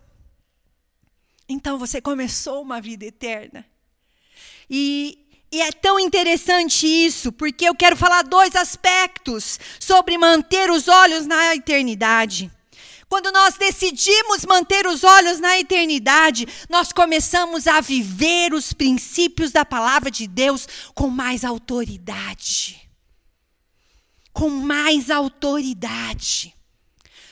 [1.49, 3.65] então você começou uma vida eterna.
[4.69, 5.19] E,
[5.53, 11.27] e, é tão interessante isso, porque eu quero falar dois aspectos sobre manter os olhos
[11.27, 12.51] na eternidade.
[13.09, 19.65] Quando nós decidimos manter os olhos na eternidade, nós começamos a viver os princípios da
[19.65, 22.91] palavra de Deus com mais autoridade.
[24.33, 26.55] Com mais autoridade.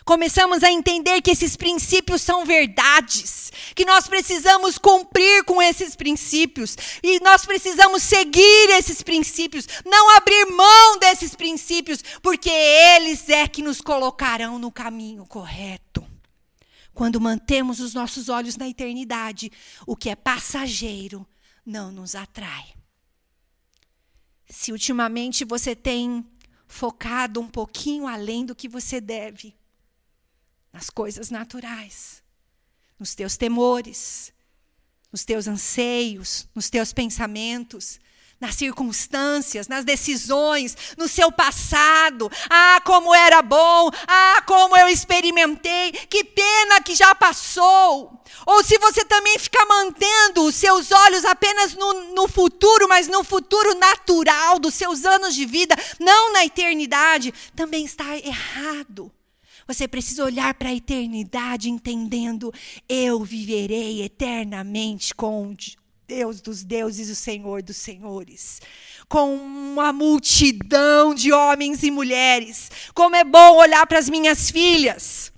[0.04, 6.76] Começamos a entender que esses princípios são verdades, que nós precisamos cumprir com esses princípios
[7.02, 13.62] e nós precisamos seguir esses princípios, não abrir mão desses princípios, porque eles é que
[13.62, 16.04] nos colocarão no caminho correto.
[16.92, 19.50] Quando mantemos os nossos olhos na eternidade,
[19.86, 21.26] o que é passageiro
[21.64, 22.74] não nos atrai.
[24.48, 26.26] Se ultimamente você tem
[26.66, 29.54] focado um pouquinho além do que você deve,
[30.72, 32.22] nas coisas naturais,
[32.98, 34.32] nos teus temores,
[35.12, 38.00] nos teus anseios, nos teus pensamentos,
[38.42, 42.28] nas circunstâncias, nas decisões, no seu passado.
[42.50, 43.88] Ah, como era bom!
[44.08, 45.92] Ah, como eu experimentei!
[45.92, 48.20] Que pena que já passou!
[48.44, 53.22] Ou se você também fica mantendo os seus olhos apenas no, no futuro, mas no
[53.22, 59.12] futuro natural dos seus anos de vida, não na eternidade, também está errado.
[59.66, 62.52] Você precisa olhar para a eternidade entendendo:
[62.88, 65.54] eu viverei eternamente com
[66.06, 68.60] Deus dos deuses e o Senhor dos senhores.
[69.08, 72.70] Com uma multidão de homens e mulheres.
[72.94, 75.32] Como é bom olhar para as minhas filhas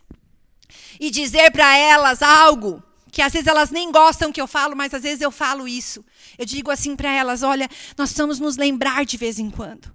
[0.99, 4.93] e dizer para elas algo que às vezes elas nem gostam que eu falo, mas
[4.93, 6.05] às vezes eu falo isso.
[6.37, 9.95] Eu digo assim para elas: olha, nós precisamos nos lembrar de vez em quando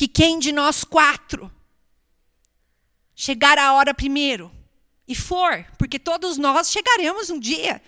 [0.00, 1.52] que quem de nós quatro
[3.20, 4.50] chegar a hora primeiro
[5.06, 7.82] e for, porque todos nós chegaremos um dia.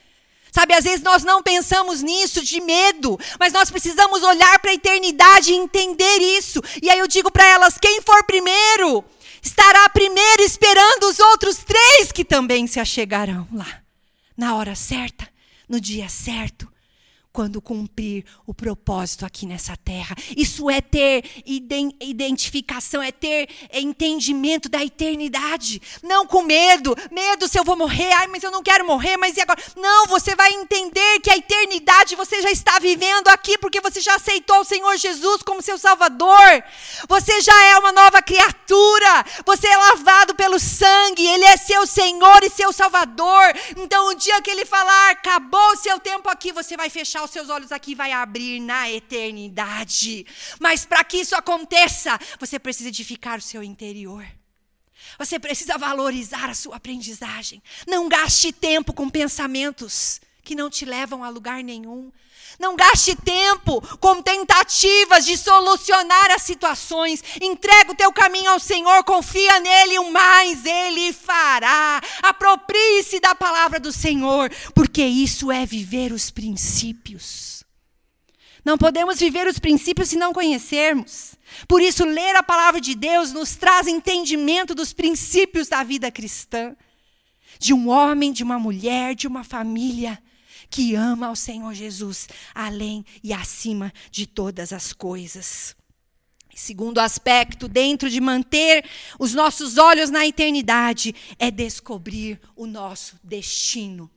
[0.52, 4.74] Sabe, às vezes nós não pensamos nisso de medo, mas nós precisamos olhar para a
[4.74, 6.60] eternidade e entender isso.
[6.82, 9.02] E aí eu digo para elas: quem for primeiro,
[9.42, 13.80] estará primeiro esperando os outros três que também se achegarão lá,
[14.36, 15.26] na hora certa,
[15.66, 16.70] no dia certo
[17.32, 20.14] quando cumprir o propósito aqui nessa terra.
[20.36, 21.24] Isso é ter
[22.00, 25.80] identificação, é ter entendimento da eternidade.
[26.02, 29.36] Não com medo, medo se eu vou morrer, ai, mas eu não quero morrer, mas
[29.36, 29.62] e agora?
[29.76, 34.14] Não, você vai entender que a eternidade você já está vivendo aqui porque você já
[34.16, 36.62] aceitou o Senhor Jesus como seu Salvador.
[37.08, 39.24] Você já é uma nova criatura.
[39.46, 43.54] Você é lavado pelo sangue, ele é seu Senhor e seu Salvador.
[43.76, 47.30] Então, o dia que ele falar, acabou o seu tempo aqui, você vai fechar os
[47.30, 50.26] seus olhos aqui vai abrir na eternidade.
[50.60, 54.26] Mas para que isso aconteça, você precisa edificar o seu interior.
[55.18, 57.62] Você precisa valorizar a sua aprendizagem.
[57.86, 62.10] Não gaste tempo com pensamentos que não te levam a lugar nenhum.
[62.58, 67.22] Não gaste tempo com tentativas de solucionar as situações.
[67.40, 72.00] Entrega o teu caminho ao Senhor, confia nele, o mais ele fará.
[72.22, 77.64] Aproprie-se da palavra do Senhor, porque isso é viver os princípios.
[78.64, 81.34] Não podemos viver os princípios se não conhecermos.
[81.66, 86.76] Por isso, ler a palavra de Deus nos traz entendimento dos princípios da vida cristã.
[87.58, 90.18] De um homem, de uma mulher, de uma família
[90.72, 95.76] que ama ao Senhor Jesus além e acima de todas as coisas.
[96.54, 98.84] Segundo aspecto, dentro de manter
[99.18, 104.10] os nossos olhos na eternidade, é descobrir o nosso destino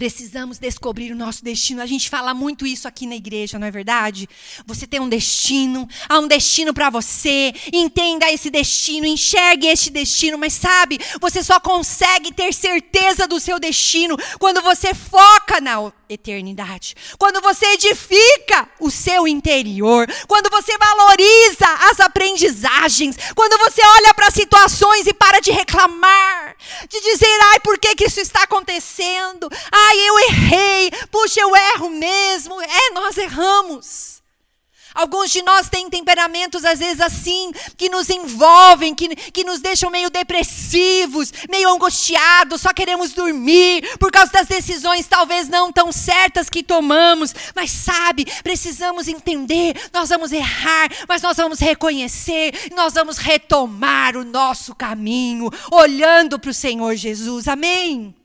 [0.00, 1.82] Precisamos descobrir o nosso destino.
[1.82, 4.26] A gente fala muito isso aqui na igreja, não é verdade?
[4.64, 7.52] Você tem um destino, há um destino para você.
[7.70, 13.60] Entenda esse destino, enxergue este destino, mas sabe, você só consegue ter certeza do seu
[13.60, 16.94] destino quando você foca na eternidade.
[17.18, 24.30] Quando você edifica o seu interior, quando você valoriza as aprendizagens, quando você olha para
[24.30, 26.56] situações e para de reclamar,
[26.88, 29.48] de dizer, ai, por que, que isso está acontecendo?
[29.70, 32.60] Ai, eu errei, puxa, eu erro mesmo.
[32.60, 34.19] É, nós erramos.
[34.94, 39.90] Alguns de nós têm temperamentos, às vezes, assim, que nos envolvem, que, que nos deixam
[39.90, 46.48] meio depressivos, meio angustiados, só queremos dormir por causa das decisões talvez não tão certas
[46.48, 47.34] que tomamos.
[47.54, 54.24] Mas sabe, precisamos entender, nós vamos errar, mas nós vamos reconhecer, nós vamos retomar o
[54.24, 57.48] nosso caminho, olhando para o Senhor Jesus.
[57.48, 58.19] Amém?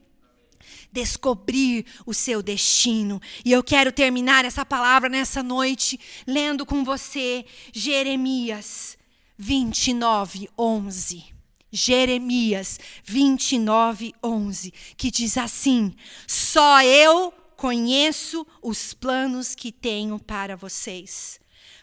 [0.95, 3.21] Descobrir o seu destino.
[3.43, 8.97] E eu quero terminar essa palavra nessa noite lendo com você Jeremias
[9.37, 11.35] 29, 11.
[11.69, 15.93] Jeremias 29, 11, que diz assim:
[16.25, 21.37] Só eu conheço os planos que tenho para vocês.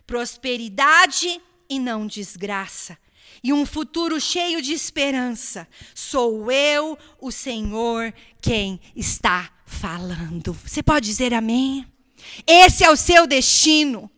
[0.07, 1.39] Prosperidade
[1.69, 2.97] e não desgraça,
[3.43, 5.67] e um futuro cheio de esperança.
[5.95, 10.53] Sou eu, o Senhor, quem está falando.
[10.65, 11.87] Você pode dizer amém?
[12.47, 14.11] Esse é o seu destino.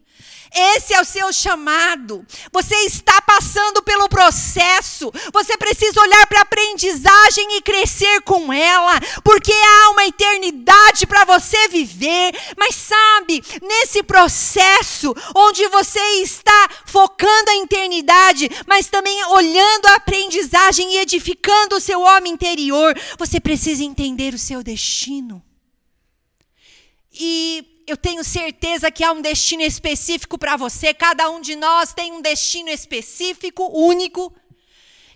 [0.54, 2.24] Esse é o seu chamado.
[2.52, 5.10] Você está passando pelo processo.
[5.32, 11.24] Você precisa olhar para a aprendizagem e crescer com ela, porque há uma eternidade para
[11.24, 12.32] você viver.
[12.56, 20.94] Mas sabe, nesse processo onde você está focando a eternidade, mas também olhando a aprendizagem
[20.94, 25.42] e edificando o seu homem interior, você precisa entender o seu destino.
[27.12, 30.94] E eu tenho certeza que há um destino específico para você.
[30.94, 34.34] Cada um de nós tem um destino específico, único,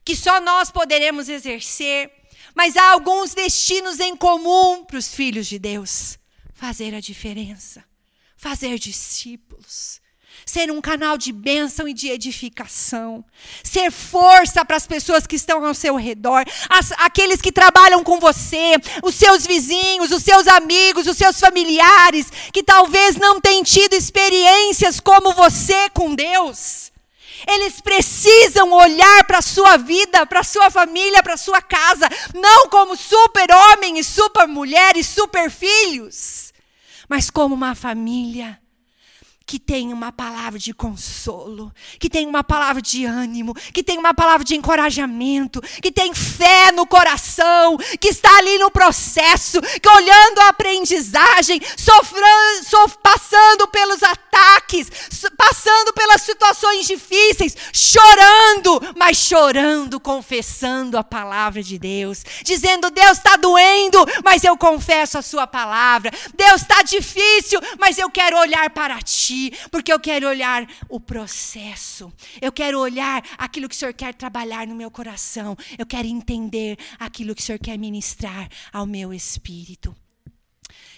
[0.04, 2.10] que só nós poderemos exercer.
[2.54, 6.18] Mas há alguns destinos em comum para os filhos de Deus:
[6.54, 7.84] fazer a diferença,
[8.36, 9.97] fazer discípulos
[10.48, 13.22] ser um canal de bênção e de edificação,
[13.62, 18.18] ser força para as pessoas que estão ao seu redor, as, aqueles que trabalham com
[18.18, 23.92] você, os seus vizinhos, os seus amigos, os seus familiares, que talvez não tenham tido
[23.92, 26.92] experiências como você com Deus.
[27.46, 32.08] Eles precisam olhar para a sua vida, para a sua família, para a sua casa,
[32.34, 36.54] não como super-homem e super-mulher e super-filhos,
[37.06, 38.58] mas como uma família
[39.48, 44.12] que tem uma palavra de consolo, que tem uma palavra de ânimo, que tem uma
[44.12, 50.40] palavra de encorajamento, que tem fé no coração, que está ali no processo, que olhando
[50.40, 54.90] a aprendizagem, sofrendo, sof passando pelos ataques,
[55.34, 63.36] passando pelas situações difíceis, chorando, mas chorando, confessando a palavra de Deus, dizendo: Deus está
[63.36, 66.10] doendo, mas eu confesso a Sua palavra.
[66.34, 69.37] Deus está difícil, mas eu quero olhar para Ti,
[69.70, 72.12] porque eu quero olhar o processo.
[72.40, 75.56] Eu quero olhar aquilo que o Senhor quer trabalhar no meu coração.
[75.76, 79.94] Eu quero entender aquilo que o Senhor quer ministrar ao meu espírito.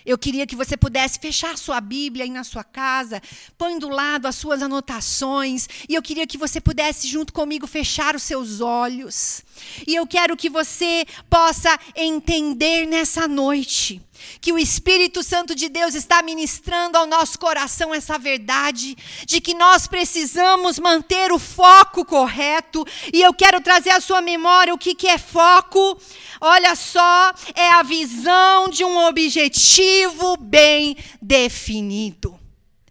[0.05, 3.21] Eu queria que você pudesse fechar sua Bíblia aí na sua casa,
[3.59, 8.17] põe do lado as suas anotações, e eu queria que você pudesse, junto comigo, fechar
[8.17, 9.43] os seus olhos.
[9.87, 14.01] E eu quero que você possa entender nessa noite
[14.41, 18.97] que o Espírito Santo de Deus está ministrando ao nosso coração essa verdade
[19.27, 22.87] de que nós precisamos manter o foco correto.
[23.13, 25.99] E eu quero trazer à sua memória o que, que é foco.
[26.41, 32.40] Olha só, é a visão de um objetivo bem definido.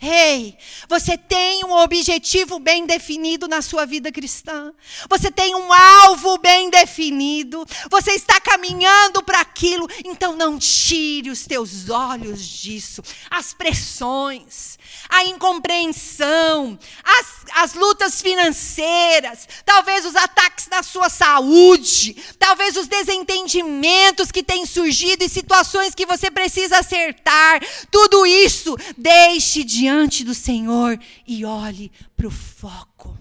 [0.02, 4.74] Ei, hey, você tem um objetivo bem definido na sua vida cristã.
[5.10, 7.66] Você tem um alvo bem definido.
[7.89, 9.89] Você está caminhando para aquilo.
[10.05, 13.01] Então não tire os teus olhos disso.
[13.30, 14.78] As pressões,
[15.10, 24.32] a incompreensão, as, as lutas financeiras, talvez os ataques na sua saúde, talvez os desentendimentos
[24.32, 27.62] que têm surgido e situações que você precisa acertar.
[27.91, 33.18] Tudo isso deixe de diante do Senhor e olhe para o foco.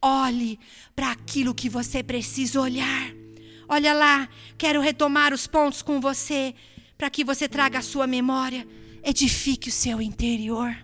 [0.00, 0.58] Olhe
[0.94, 3.19] para aquilo que você precisa olhar.
[3.72, 6.52] Olha lá, quero retomar os pontos com você,
[6.98, 8.66] para que você traga a sua memória.
[9.00, 10.76] Edifique o seu interior.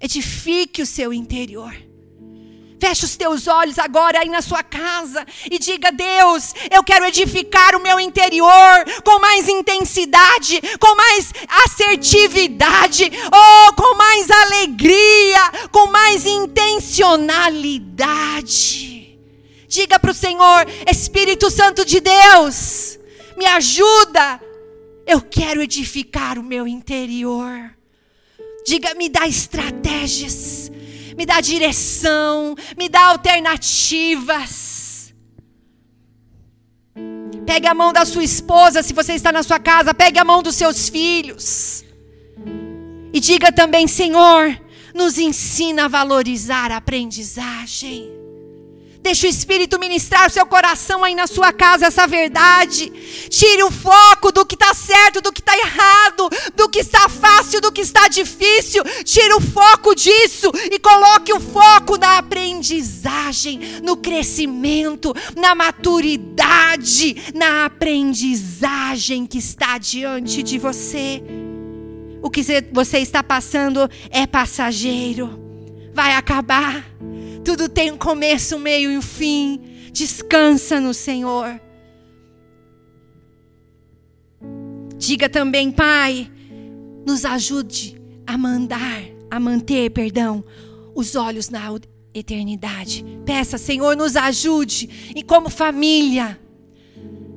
[0.00, 1.72] Edifique o seu interior.
[2.80, 7.76] Feche os teus olhos agora aí na sua casa e diga: Deus, eu quero edificar
[7.76, 11.32] o meu interior com mais intensidade, com mais
[11.64, 18.91] assertividade, oh, com mais alegria, com mais intencionalidade.
[19.72, 22.98] Diga para o Senhor, Espírito Santo de Deus,
[23.38, 24.38] me ajuda.
[25.06, 27.74] Eu quero edificar o meu interior.
[28.66, 30.70] Diga, me dá estratégias
[31.16, 35.12] me dá direção, me dá alternativas.
[37.46, 40.42] Pegue a mão da sua esposa, se você está na sua casa, pegue a mão
[40.42, 41.84] dos seus filhos.
[43.12, 44.58] E diga também, Senhor,
[44.94, 48.21] nos ensina a valorizar a aprendizagem.
[49.02, 52.88] Deixa o Espírito ministrar o seu coração aí na sua casa essa verdade.
[53.28, 57.60] Tire o foco do que está certo, do que está errado, do que está fácil,
[57.60, 58.84] do que está difícil.
[59.02, 67.64] Tire o foco disso e coloque o foco na aprendizagem, no crescimento, na maturidade, na
[67.64, 71.20] aprendizagem que está diante de você.
[72.22, 72.42] O que
[72.72, 75.40] você está passando é passageiro,
[75.92, 76.86] vai acabar
[77.44, 79.60] tudo tem um começo, um meio e um fim.
[79.92, 81.60] Descansa no Senhor.
[84.96, 86.30] Diga também, Pai,
[87.06, 90.44] nos ajude a mandar, a manter, perdão,
[90.94, 91.60] os olhos na
[92.14, 93.04] eternidade.
[93.24, 96.38] Peça, Senhor, nos ajude e como família.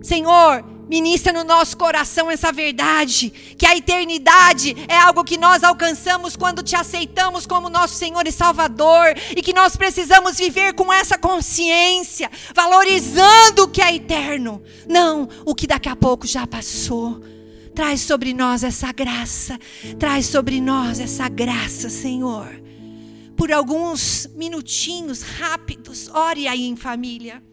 [0.02, 6.36] Senhor, Ministra no nosso coração essa verdade, que a eternidade é algo que nós alcançamos
[6.36, 11.18] quando te aceitamos como nosso Senhor e Salvador, e que nós precisamos viver com essa
[11.18, 17.20] consciência, valorizando o que é eterno, não o que daqui a pouco já passou.
[17.74, 19.60] Traz sobre nós essa graça,
[20.00, 22.48] traz sobre nós essa graça, Senhor.
[23.36, 27.44] Por alguns minutinhos rápidos, ore aí em família.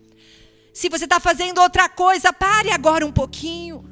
[0.73, 3.85] Se você está fazendo outra coisa, pare agora um pouquinho.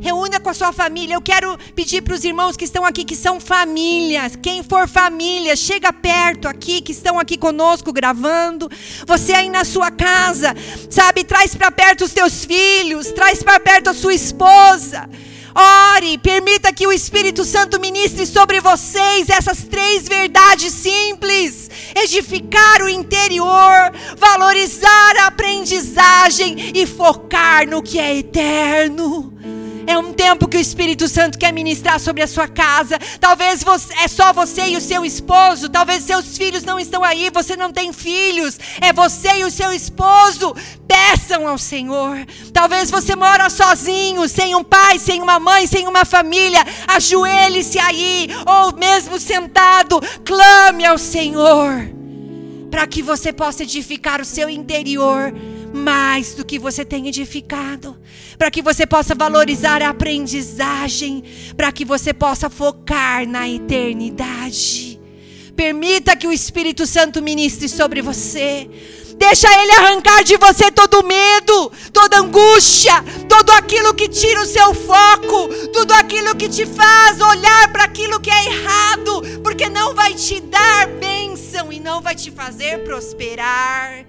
[0.00, 1.14] Reúna com a sua família.
[1.14, 4.36] Eu quero pedir para os irmãos que estão aqui, que são famílias.
[4.36, 8.70] Quem for família, chega perto aqui, que estão aqui conosco gravando.
[9.06, 10.54] Você aí na sua casa,
[10.88, 11.24] sabe?
[11.24, 15.08] Traz para perto os teus filhos, traz para perto a sua esposa.
[15.54, 22.88] Ore, permita que o Espírito Santo ministre sobre vocês essas três verdades simples: edificar o
[22.88, 29.32] interior, valorizar a aprendizagem e focar no que é eterno.
[29.86, 32.98] É um tempo que o Espírito Santo quer ministrar sobre a sua casa.
[33.20, 35.68] Talvez você, é só você e o seu esposo.
[35.68, 37.30] Talvez seus filhos não estão aí.
[37.32, 38.58] Você não tem filhos.
[38.80, 40.54] É você e o seu esposo.
[40.88, 42.24] Peçam ao Senhor.
[42.52, 46.64] Talvez você mora sozinho, sem um pai, sem uma mãe, sem uma família.
[46.88, 51.88] Ajoelhe-se aí, ou mesmo sentado, clame ao Senhor,
[52.70, 55.32] para que você possa edificar o seu interior
[55.74, 57.98] mais do que você tem edificado,
[58.38, 61.24] para que você possa valorizar a aprendizagem,
[61.56, 65.00] para que você possa focar na eternidade.
[65.56, 68.68] Permita que o Espírito Santo ministre sobre você.
[69.16, 72.94] Deixa ele arrancar de você todo medo, toda angústia,
[73.28, 78.20] tudo aquilo que tira o seu foco, tudo aquilo que te faz olhar para aquilo
[78.20, 84.04] que é errado, porque não vai te dar bênção e não vai te fazer prosperar.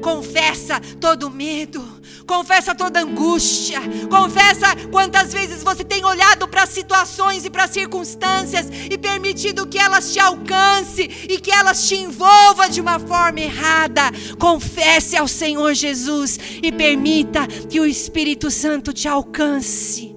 [0.00, 1.82] Confessa todo medo,
[2.26, 3.80] confessa toda angústia,
[4.10, 10.12] confessa quantas vezes você tem olhado para situações e para circunstâncias e permitido que elas
[10.12, 14.02] te alcance e que elas te envolvam de uma forma errada.
[14.38, 20.14] Confesse ao Senhor Jesus e permita que o Espírito Santo te alcance,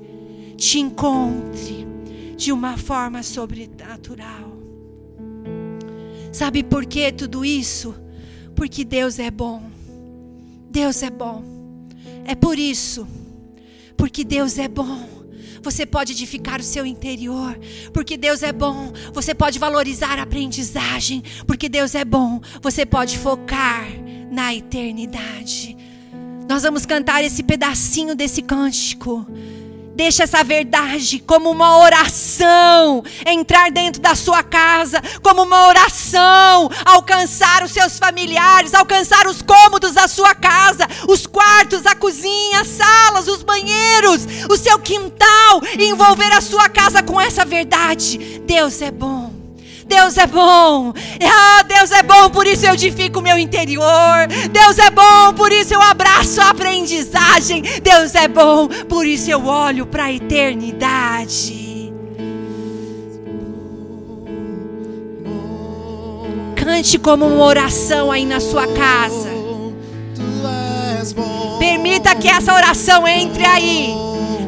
[0.57, 1.87] te encontre
[2.35, 4.57] de uma forma sobrenatural.
[6.31, 8.06] Sabe por que tudo isso?
[8.57, 9.61] Porque Deus é bom.
[10.71, 11.43] Deus é bom.
[12.25, 13.07] É por isso.
[13.95, 15.07] Porque Deus é bom.
[15.61, 17.59] Você pode edificar o seu interior,
[17.93, 18.91] porque Deus é bom.
[19.13, 22.41] Você pode valorizar a aprendizagem, porque Deus é bom.
[22.61, 23.85] Você pode focar
[24.31, 25.77] na eternidade.
[26.49, 29.27] Nós vamos cantar esse pedacinho desse cântico.
[29.97, 37.63] Deixa essa verdade como uma oração entrar dentro da sua casa, como uma oração alcançar
[37.63, 43.27] os seus familiares, alcançar os cômodos da sua casa, os quartos, a cozinha, as salas,
[43.27, 48.39] os banheiros, o seu quintal, envolver a sua casa com essa verdade.
[48.45, 49.16] Deus é bom.
[49.87, 50.93] Deus é bom.
[51.23, 54.27] Ah, Deus é bom, por isso eu edifico o meu interior.
[54.51, 57.63] Deus é bom, por isso eu abraço a aprendizagem.
[57.81, 61.93] Deus é bom, por isso eu olho para a eternidade.
[66.55, 69.29] Cante como uma oração aí na sua casa.
[71.59, 73.95] Permita que essa oração entre aí.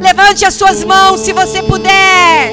[0.01, 2.51] Levante as suas mãos se você puder.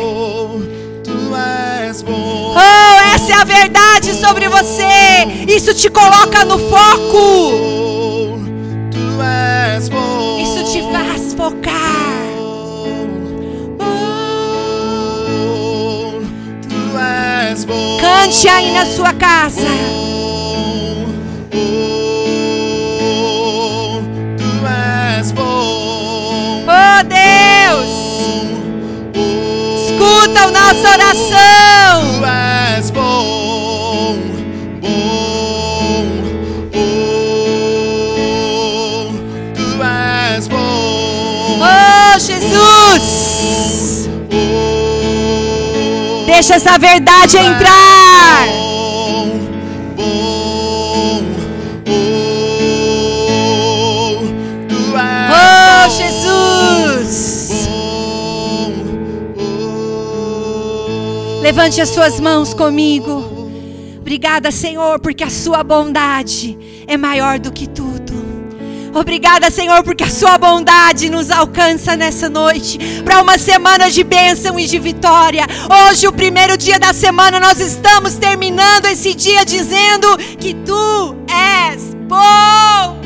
[1.89, 4.83] Oh, essa é a verdade sobre você.
[5.47, 8.35] Isso te coloca no foco.
[10.43, 12.17] Isso te faz focar.
[18.01, 19.67] Cante aí na sua casa.
[30.37, 32.19] Escuta a nossa oração.
[32.19, 34.19] Tu és bom,
[34.81, 36.05] bom,
[36.73, 36.91] bom.
[39.55, 39.63] Tu
[40.35, 48.66] és bom, Oh Jesus, bom, deixa essa verdade entrar.
[61.47, 63.25] Levante as suas mãos comigo.
[64.01, 68.13] Obrigada, Senhor, porque a sua bondade é maior do que tudo.
[68.93, 74.59] Obrigada, Senhor, porque a sua bondade nos alcança nessa noite para uma semana de bênção
[74.59, 75.47] e de vitória.
[75.89, 81.95] Hoje, o primeiro dia da semana, nós estamos terminando esse dia dizendo que tu és
[82.09, 82.99] bom.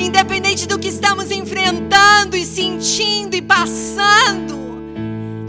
[0.00, 4.66] Independente do que estamos enfrentando e sentindo e passando,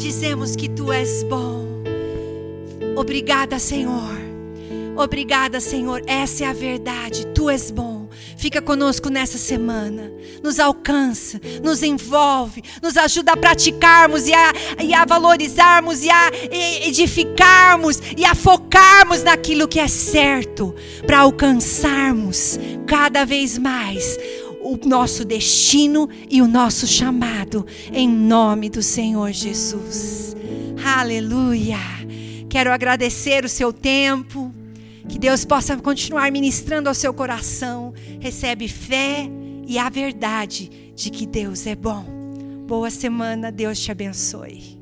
[0.08, 1.68] dizemos que tu és bom.
[2.96, 4.16] Obrigada, Senhor.
[4.96, 6.02] Obrigada, Senhor.
[6.08, 7.28] Essa é a verdade.
[7.36, 8.08] Tu és bom.
[8.38, 10.10] Fica conosco nessa semana.
[10.42, 16.32] Nos alcança, nos envolve, nos ajuda a praticarmos e a, e a valorizarmos e a
[16.88, 20.74] edificarmos e a focarmos naquilo que é certo
[21.06, 24.18] para alcançarmos cada vez mais
[24.68, 30.36] o nosso destino e o nosso chamado em nome do Senhor Jesus.
[30.84, 31.80] Aleluia.
[32.50, 34.54] Quero agradecer o seu tempo.
[35.08, 37.94] Que Deus possa continuar ministrando ao seu coração.
[38.20, 39.30] Recebe fé
[39.66, 42.04] e a verdade de que Deus é bom.
[42.68, 44.77] Boa semana, Deus te abençoe.